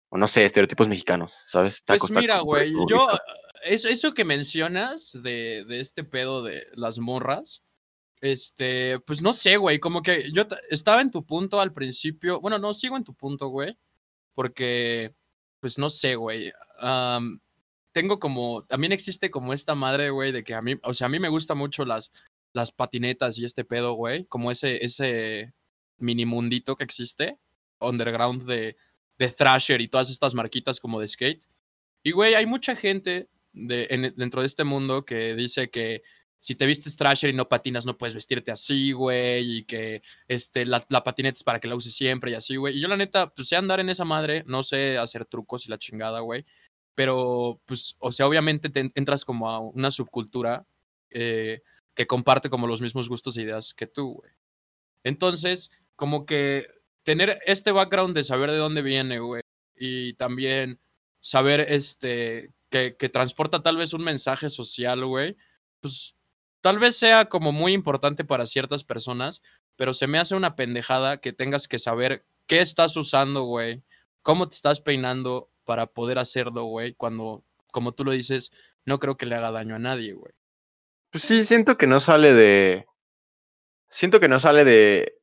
[0.09, 1.81] o no sé, estereotipos mexicanos, ¿sabes?
[1.85, 3.07] Pues mira, güey, yo,
[3.63, 7.61] eso, eso que mencionas de, de este pedo de las morras,
[8.21, 12.41] este, pues no sé, güey, como que yo ta- estaba en tu punto al principio,
[12.41, 13.77] bueno, no, sigo en tu punto, güey,
[14.33, 15.13] porque,
[15.59, 16.51] pues no sé, güey,
[17.91, 21.09] tengo como, también existe como esta madre, güey, de que a mí, o sea, a
[21.09, 22.11] mí me gusta mucho las,
[22.53, 25.53] las patinetas y este pedo, güey, como ese, ese
[25.97, 27.37] mini mundito que existe,
[27.79, 28.75] underground de,
[29.19, 31.45] de Thrasher y todas estas marquitas como de skate.
[32.03, 36.01] Y, güey, hay mucha gente de, en- dentro de este mundo que dice que
[36.41, 40.65] si te vistes Thrasher y no patinas, no puedes vestirte así, güey, y que este,
[40.65, 42.77] la, la patineta es para que la uses siempre y así, güey.
[42.77, 45.69] Y yo, la neta, pues sé andar en esa madre, no sé hacer trucos y
[45.69, 46.45] la chingada, güey.
[46.95, 50.65] Pero, pues, o sea, obviamente te en- entras como a una subcultura
[51.09, 51.61] eh,
[51.93, 54.31] que comparte como los mismos gustos e ideas que tú, güey.
[55.03, 56.67] Entonces, como que
[57.03, 59.41] tener este background de saber de dónde viene, güey,
[59.75, 60.79] y también
[61.21, 65.35] saber este que, que transporta tal vez un mensaje social, güey,
[65.79, 66.15] pues
[66.61, 69.41] tal vez sea como muy importante para ciertas personas,
[69.75, 73.83] pero se me hace una pendejada que tengas que saber qué estás usando, güey,
[74.21, 78.51] cómo te estás peinando para poder hacerlo, güey, cuando, como tú lo dices,
[78.85, 80.33] no creo que le haga daño a nadie, güey.
[81.11, 82.85] Pues sí, siento que no sale de,
[83.87, 85.18] siento que no sale de,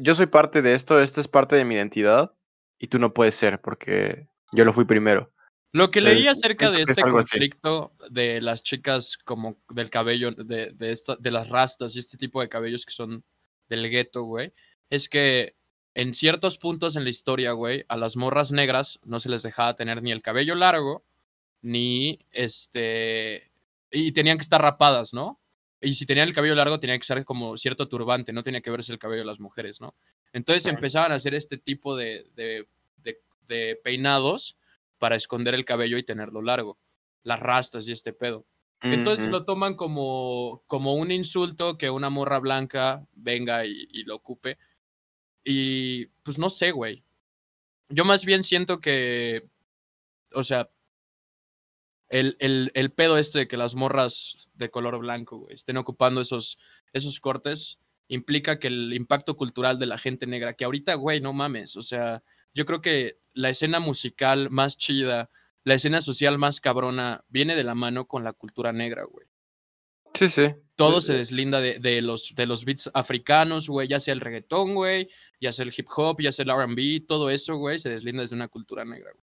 [0.00, 2.32] yo soy parte de esto, esta es parte de mi identidad
[2.78, 5.32] y tú no puedes ser porque yo lo fui primero.
[5.72, 10.92] Lo que leí acerca de este conflicto de las chicas como del cabello, de, de,
[10.92, 13.24] esta, de las rastas y este tipo de cabellos que son
[13.68, 14.52] del gueto, güey,
[14.88, 15.56] es que
[15.94, 19.74] en ciertos puntos en la historia, güey, a las morras negras no se les dejaba
[19.74, 21.04] tener ni el cabello largo,
[21.60, 23.50] ni este...
[23.90, 25.40] Y tenían que estar rapadas, ¿no?
[25.84, 28.70] Y si tenían el cabello largo, tenía que usar como cierto turbante, no tenía que
[28.70, 29.94] verse el cabello de las mujeres, ¿no?
[30.32, 32.66] Entonces empezaban a hacer este tipo de, de,
[33.02, 34.56] de, de peinados
[34.98, 36.78] para esconder el cabello y tenerlo largo,
[37.22, 38.46] las rastas y este pedo.
[38.80, 44.16] Entonces lo toman como, como un insulto que una morra blanca venga y, y lo
[44.16, 44.58] ocupe.
[45.42, 47.02] Y pues no sé, güey.
[47.88, 49.48] Yo más bien siento que,
[50.32, 50.68] o sea,
[52.08, 56.20] el, el, el pedo este de que las morras de color blanco güey, estén ocupando
[56.20, 56.58] esos,
[56.92, 57.78] esos cortes
[58.08, 61.82] implica que el impacto cultural de la gente negra, que ahorita, güey, no mames, o
[61.82, 65.30] sea, yo creo que la escena musical más chida,
[65.64, 69.26] la escena social más cabrona, viene de la mano con la cultura negra, güey.
[70.14, 70.54] Sí, sí.
[70.76, 74.74] Todo se deslinda de, de los, de los beats africanos, güey, ya sea el reggaetón,
[74.74, 75.08] güey,
[75.40, 78.36] ya sea el hip hop, ya sea el RB, todo eso, güey, se deslinda desde
[78.36, 79.24] una cultura negra, güey.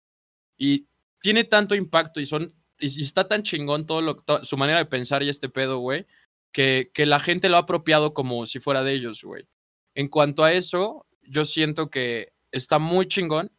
[0.57, 0.88] Y
[1.22, 5.23] tiene tanto impacto y son y está tan chingón todo lo, su manera de pensar
[5.23, 6.05] y este pedo, güey,
[6.51, 9.47] que, que la gente lo ha apropiado como si fuera de ellos, güey.
[9.95, 13.51] En cuanto a eso, yo siento que está muy chingón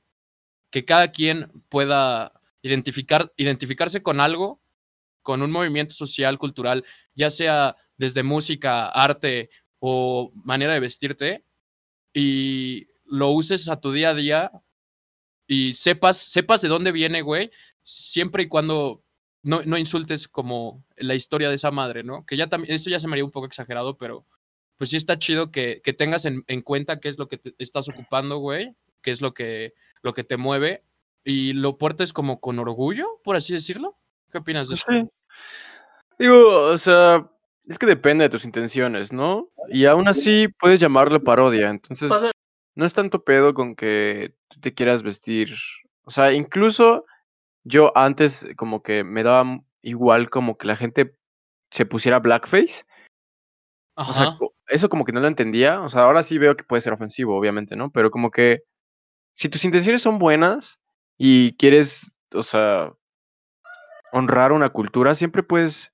[0.70, 4.60] que cada quien pueda identificar, identificarse con algo,
[5.22, 11.44] con un movimiento social, cultural, ya sea desde música, arte o manera de vestirte,
[12.14, 14.52] y lo uses a tu día a día
[15.46, 17.50] y sepas, sepas de dónde viene, güey,
[17.82, 19.01] siempre y cuando
[19.42, 22.24] no, no insultes como la historia de esa madre, ¿no?
[22.26, 24.24] Que ya también, eso ya se me haría un poco exagerado, pero
[24.76, 27.54] pues sí está chido que, que tengas en, en cuenta qué es lo que te
[27.58, 30.84] estás ocupando, güey, qué es lo que, lo que te mueve
[31.24, 33.96] y lo portes como con orgullo, por así decirlo.
[34.30, 34.90] ¿Qué opinas de Pues eso?
[34.90, 35.10] sí.
[36.18, 37.28] Digo, o sea,
[37.66, 39.50] es que depende de tus intenciones, ¿no?
[39.68, 41.70] Y aún así puedes llamarlo parodia.
[41.70, 42.10] Entonces,
[42.74, 45.54] no es tanto pedo con que tú te quieras vestir.
[46.04, 47.04] O sea, incluso
[47.64, 51.16] yo antes como que me daba igual como que la gente
[51.70, 52.84] se pusiera blackface.
[53.94, 54.38] O sea,
[54.68, 55.80] eso como que no lo entendía.
[55.82, 57.90] O sea, ahora sí veo que puede ser ofensivo, obviamente, ¿no?
[57.90, 58.62] Pero como que
[59.34, 60.78] si tus intenciones son buenas
[61.18, 62.92] y quieres, o sea,
[64.12, 65.92] honrar una cultura, siempre puedes,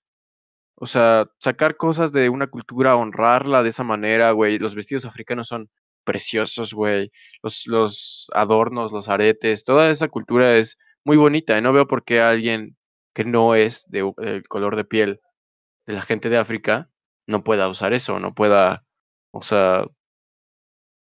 [0.77, 4.59] o sea, sacar cosas de una cultura, honrarla de esa manera, güey.
[4.59, 5.71] Los vestidos africanos son
[6.05, 7.11] preciosos, güey.
[7.43, 10.79] Los, los adornos, los aretes, toda esa cultura es
[11.09, 12.77] muy bonita y no veo por qué alguien
[13.15, 15.21] que no es de u- el color de piel
[15.87, 16.91] de la gente de África
[17.27, 18.85] no pueda usar eso, no pueda,
[19.31, 19.87] o sea,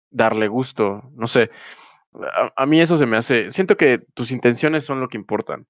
[0.10, 1.52] darle gusto, no sé.
[2.14, 5.68] A, a mí eso se me hace, siento que tus intenciones son lo que importan.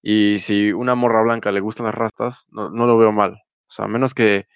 [0.00, 3.32] Y si una morra blanca le gustan las rastas, no, no lo veo mal.
[3.32, 4.46] O sea, a menos que,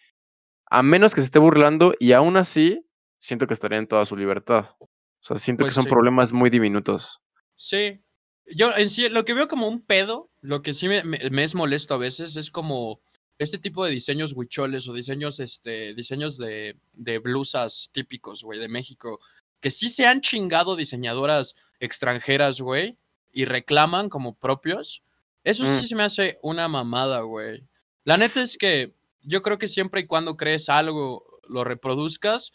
[0.70, 2.86] a menos que se esté burlando y aún así,
[3.18, 4.66] siento que estaría en toda su libertad.
[4.78, 4.88] O
[5.20, 5.90] sea, siento Pues que son sí.
[5.90, 7.20] problemas muy diminutos.
[7.56, 8.05] Sí.
[8.54, 11.44] Yo en sí, lo que veo como un pedo, lo que sí me, me- me
[11.44, 13.00] es molesto a veces es como
[13.38, 18.68] este tipo de diseños huicholes o diseños, este, diseños de, de blusas típicos, güey, de
[18.68, 19.20] México,
[19.60, 22.96] que sí se han chingado diseñadoras extranjeras, güey,
[23.32, 25.02] y reclaman como propios.
[25.44, 25.80] Eso Mm.
[25.80, 27.62] sí se me hace una mamada, güey.
[28.04, 32.52] La neta es que yo creo que siempre y cuando crees algo, lo reproduzcas,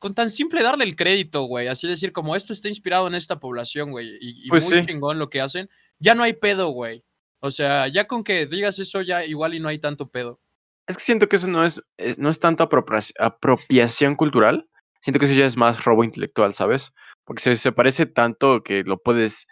[0.00, 1.68] con tan simple darle el crédito, güey.
[1.68, 4.08] Así decir, como esto está inspirado en esta población, güey.
[4.20, 4.86] Y, y Pues muy sí.
[4.88, 5.68] chingón lo que hacen.
[6.00, 7.04] Ya no hay pedo, güey.
[7.40, 10.40] O sea, ya con que digas eso, ya igual y no hay tanto pedo.
[10.88, 14.68] Es que siento que eso no es, eh, no es tanto apropia- apropiación cultural,
[15.02, 16.90] siento que eso ya es más robo intelectual, ¿sabes?
[17.24, 19.46] Porque se, se parece tanto que lo puedes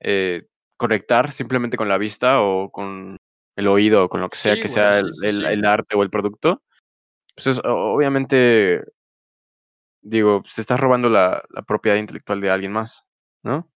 [0.00, 0.42] eh,
[0.76, 3.16] conectar simplemente con la vista o con
[3.56, 6.10] el oído o con lo que sea Sí, que sea sí, el, arte o el
[6.10, 6.60] producto.
[7.36, 8.82] Pues es- obviamente,
[10.02, 13.04] digo, se está robando la, la propiedad intelectual de alguien más,
[13.42, 13.70] ¿no?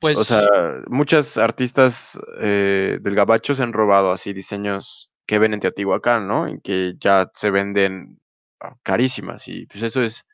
[0.00, 0.46] Pues, O sea,
[0.86, 6.48] muchas artistas eh, del gabacho se han robado así diseños que ven en Teotihuacán, ¿no?
[6.48, 8.20] Y que ya se venden
[8.60, 9.48] ah, carísimas.
[9.48, 10.24] Y pues eso es.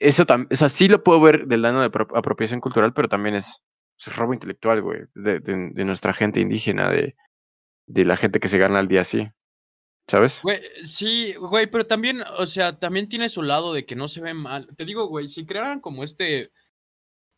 [0.00, 0.48] Eso también.
[0.52, 3.62] O sea, sí lo puedo ver del lado de apro- apropiación cultural, pero también es,
[3.98, 5.02] es robo intelectual, güey.
[5.14, 7.14] De, de- de nuestra gente indígena, de,
[7.86, 9.30] de la gente que se gana al día así.
[10.08, 10.40] ¿Sabes?
[10.42, 14.20] güey, sí, güey, pero también, o sea, también tiene su lado de que no se
[14.20, 14.66] ve mal.
[14.76, 16.50] Te digo, güey, si crearan como este,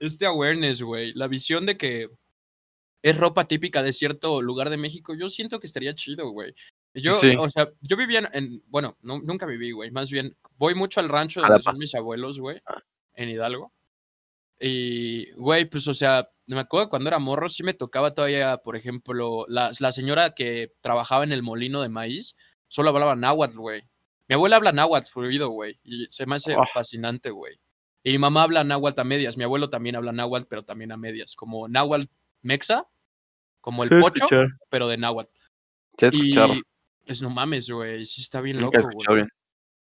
[0.00, 2.08] este awareness, güey, la visión de que
[3.02, 6.54] es ropa típica de cierto lugar de México, yo siento que estaría chido, güey.
[6.94, 7.36] Yo, Sí.
[7.38, 11.00] o sea, yo vivía en, en- bueno, no, nunca viví, güey, más bien voy mucho
[11.00, 12.82] al rancho donde son mis abuelos, güey, Ah.
[13.14, 13.72] en Hidalgo.
[14.60, 18.76] Y, güey, pues, o sea, me acuerdo cuando era morro, sí me tocaba todavía, por
[18.76, 22.36] ejemplo, la, la señora que trabajaba en el molino de maíz,
[22.74, 23.82] solo hablaba náhuatl, güey.
[24.28, 26.64] Mi abuela habla náhuatl fluido, güey, y se me hace Oh.
[26.74, 27.60] fascinante, güey.
[28.02, 30.96] Y mi mamá habla náhuatl a medias, mi abuelo también habla náhuatl, pero también a
[30.96, 32.06] medias, como náhuatl
[32.42, 32.88] mexa,
[33.60, 34.26] como el pocho,
[34.68, 35.32] pero de náhuatl.
[35.98, 36.54] Escuchado.
[36.54, 36.62] Y
[37.06, 39.24] es no mames, güey, sí está bien loco, güey.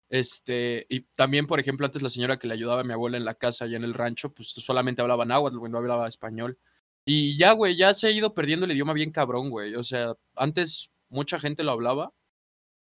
[0.09, 3.25] Este, y también, por ejemplo, antes la señora que le ayudaba a mi abuela en
[3.25, 6.59] la casa y en el rancho, pues solamente hablaba náhuatl, güey, no hablaba español.
[7.05, 9.77] Y ya, güey, ya se ha ido perdiendo el idioma bien cabrón, güey.
[9.77, 12.13] O sea, antes mucha gente lo hablaba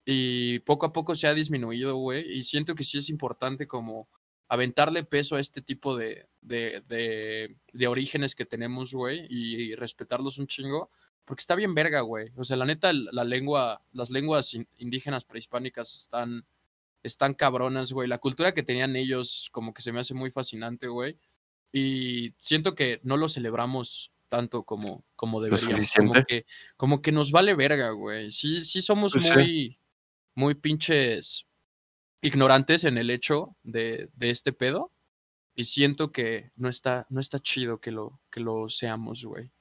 [0.06, 2.32] y poco a poco se ha disminuido, güey.
[2.32, 4.08] Y siento que sí es importante como
[4.48, 10.38] aventarle peso a este tipo de, de, de, de orígenes que tenemos, güey, y, respetarlos
[10.38, 10.92] un chingo,
[11.26, 12.32] porque está bien verga, güey.
[12.36, 16.46] O sea, la neta, la lengua, las lenguas indígenas prehispánicas están,
[17.02, 18.08] están cabronas, güey.
[18.08, 21.18] La cultura que tenían ellos como que se me hace muy fascinante, güey.
[21.72, 25.92] Y siento que no lo celebramos tanto como, como deberíamos.
[25.94, 26.46] Como que,
[26.78, 28.32] como que nos vale verga, güey.
[28.32, 29.80] Sí, sí somos pues muy,
[30.36, 31.48] muy pinches
[32.22, 34.92] ignorantes en el hecho de, de, este pedo.
[35.56, 39.52] Y siento que no está, no está chido que lo, que lo seamos, güey.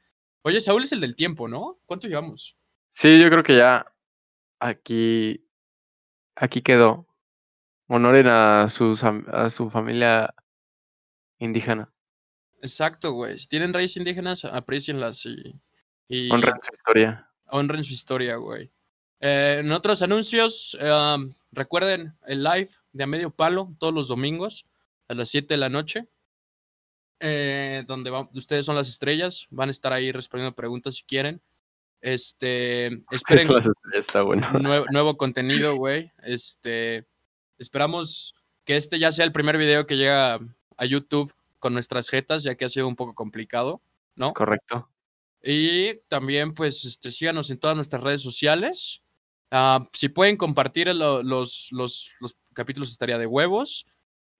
[0.42, 1.78] Oye, Saúl es el del tiempo, ¿no?
[1.86, 2.56] ¿Cuánto llevamos?
[2.90, 3.86] Sí, yo creo que ya
[4.58, 5.46] aquí,
[6.34, 7.06] aquí quedó.
[7.86, 10.34] Honoren a, sus, a su familia
[11.38, 11.92] indígena.
[12.60, 13.38] Exacto, güey.
[13.38, 15.60] Si tienen raíces indígenas, aprecienlas y,
[16.08, 16.32] y...
[16.32, 17.30] Honren su historia.
[17.46, 18.72] Honren su historia, güey.
[19.20, 20.76] Eh, en otros anuncios,
[21.52, 24.66] recuerden el live de A Medio Palo todos los domingos
[25.08, 26.06] a las 7 de la noche,
[27.20, 31.40] eh, donde ustedes son las estrellas, van a estar ahí respondiendo preguntas si quieren.
[32.00, 33.48] Este, esperen
[33.94, 34.50] está bueno.
[34.60, 36.12] nuevo, nuevo contenido, güey.
[36.22, 37.06] Este,
[37.58, 38.34] esperamos
[38.64, 40.38] que este ya sea el primer video que llega
[40.76, 43.80] a YouTube con nuestras jetas, ya que ha sido un poco complicado,
[44.16, 44.32] ¿no?
[44.34, 44.88] Correcto.
[45.42, 49.02] Y también, pues, este, síganos en todas nuestras redes sociales.
[49.50, 53.86] Ah, si pueden compartir los, los, los, capítulos, estaría de huevos.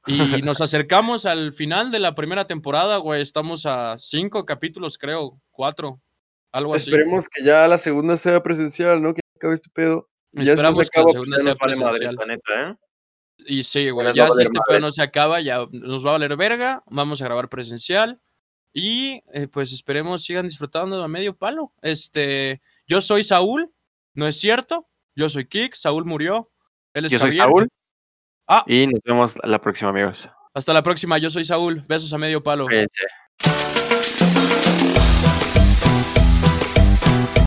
[0.07, 3.23] Y nos acercamos al final de la primera temporada, güey.
[3.23, 6.01] Estamos a cinco capítulos, creo, cuatro,
[6.53, 6.91] algo así.
[6.91, 9.15] Esperemos que ya la segunda sea presencial, ¿no?
[9.15, 10.09] Que acabe este pedo.
[10.33, 12.17] Esperamos que la segunda sea presencial.
[12.31, 12.75] ¿eh?
[13.47, 16.37] Y sí, güey, ya si este pedo no se acaba, ya nos va a valer
[16.37, 16.83] verga.
[16.87, 18.21] Vamos a grabar presencial.
[18.73, 21.73] Y eh, pues esperemos sigan disfrutando a medio palo.
[21.81, 23.73] Este, yo soy Saúl,
[24.15, 24.89] ¿no es cierto?
[25.17, 26.51] Yo soy Kik, Saúl murió.
[26.93, 27.69] Él es Yo soy Saúl.
[28.47, 28.65] Ah.
[28.67, 30.29] Y nos vemos la próxima, amigos.
[30.53, 31.83] Hasta la próxima, yo soy Saúl.
[31.89, 32.67] Besos a medio palo.
[32.67, 33.05] Cuídense.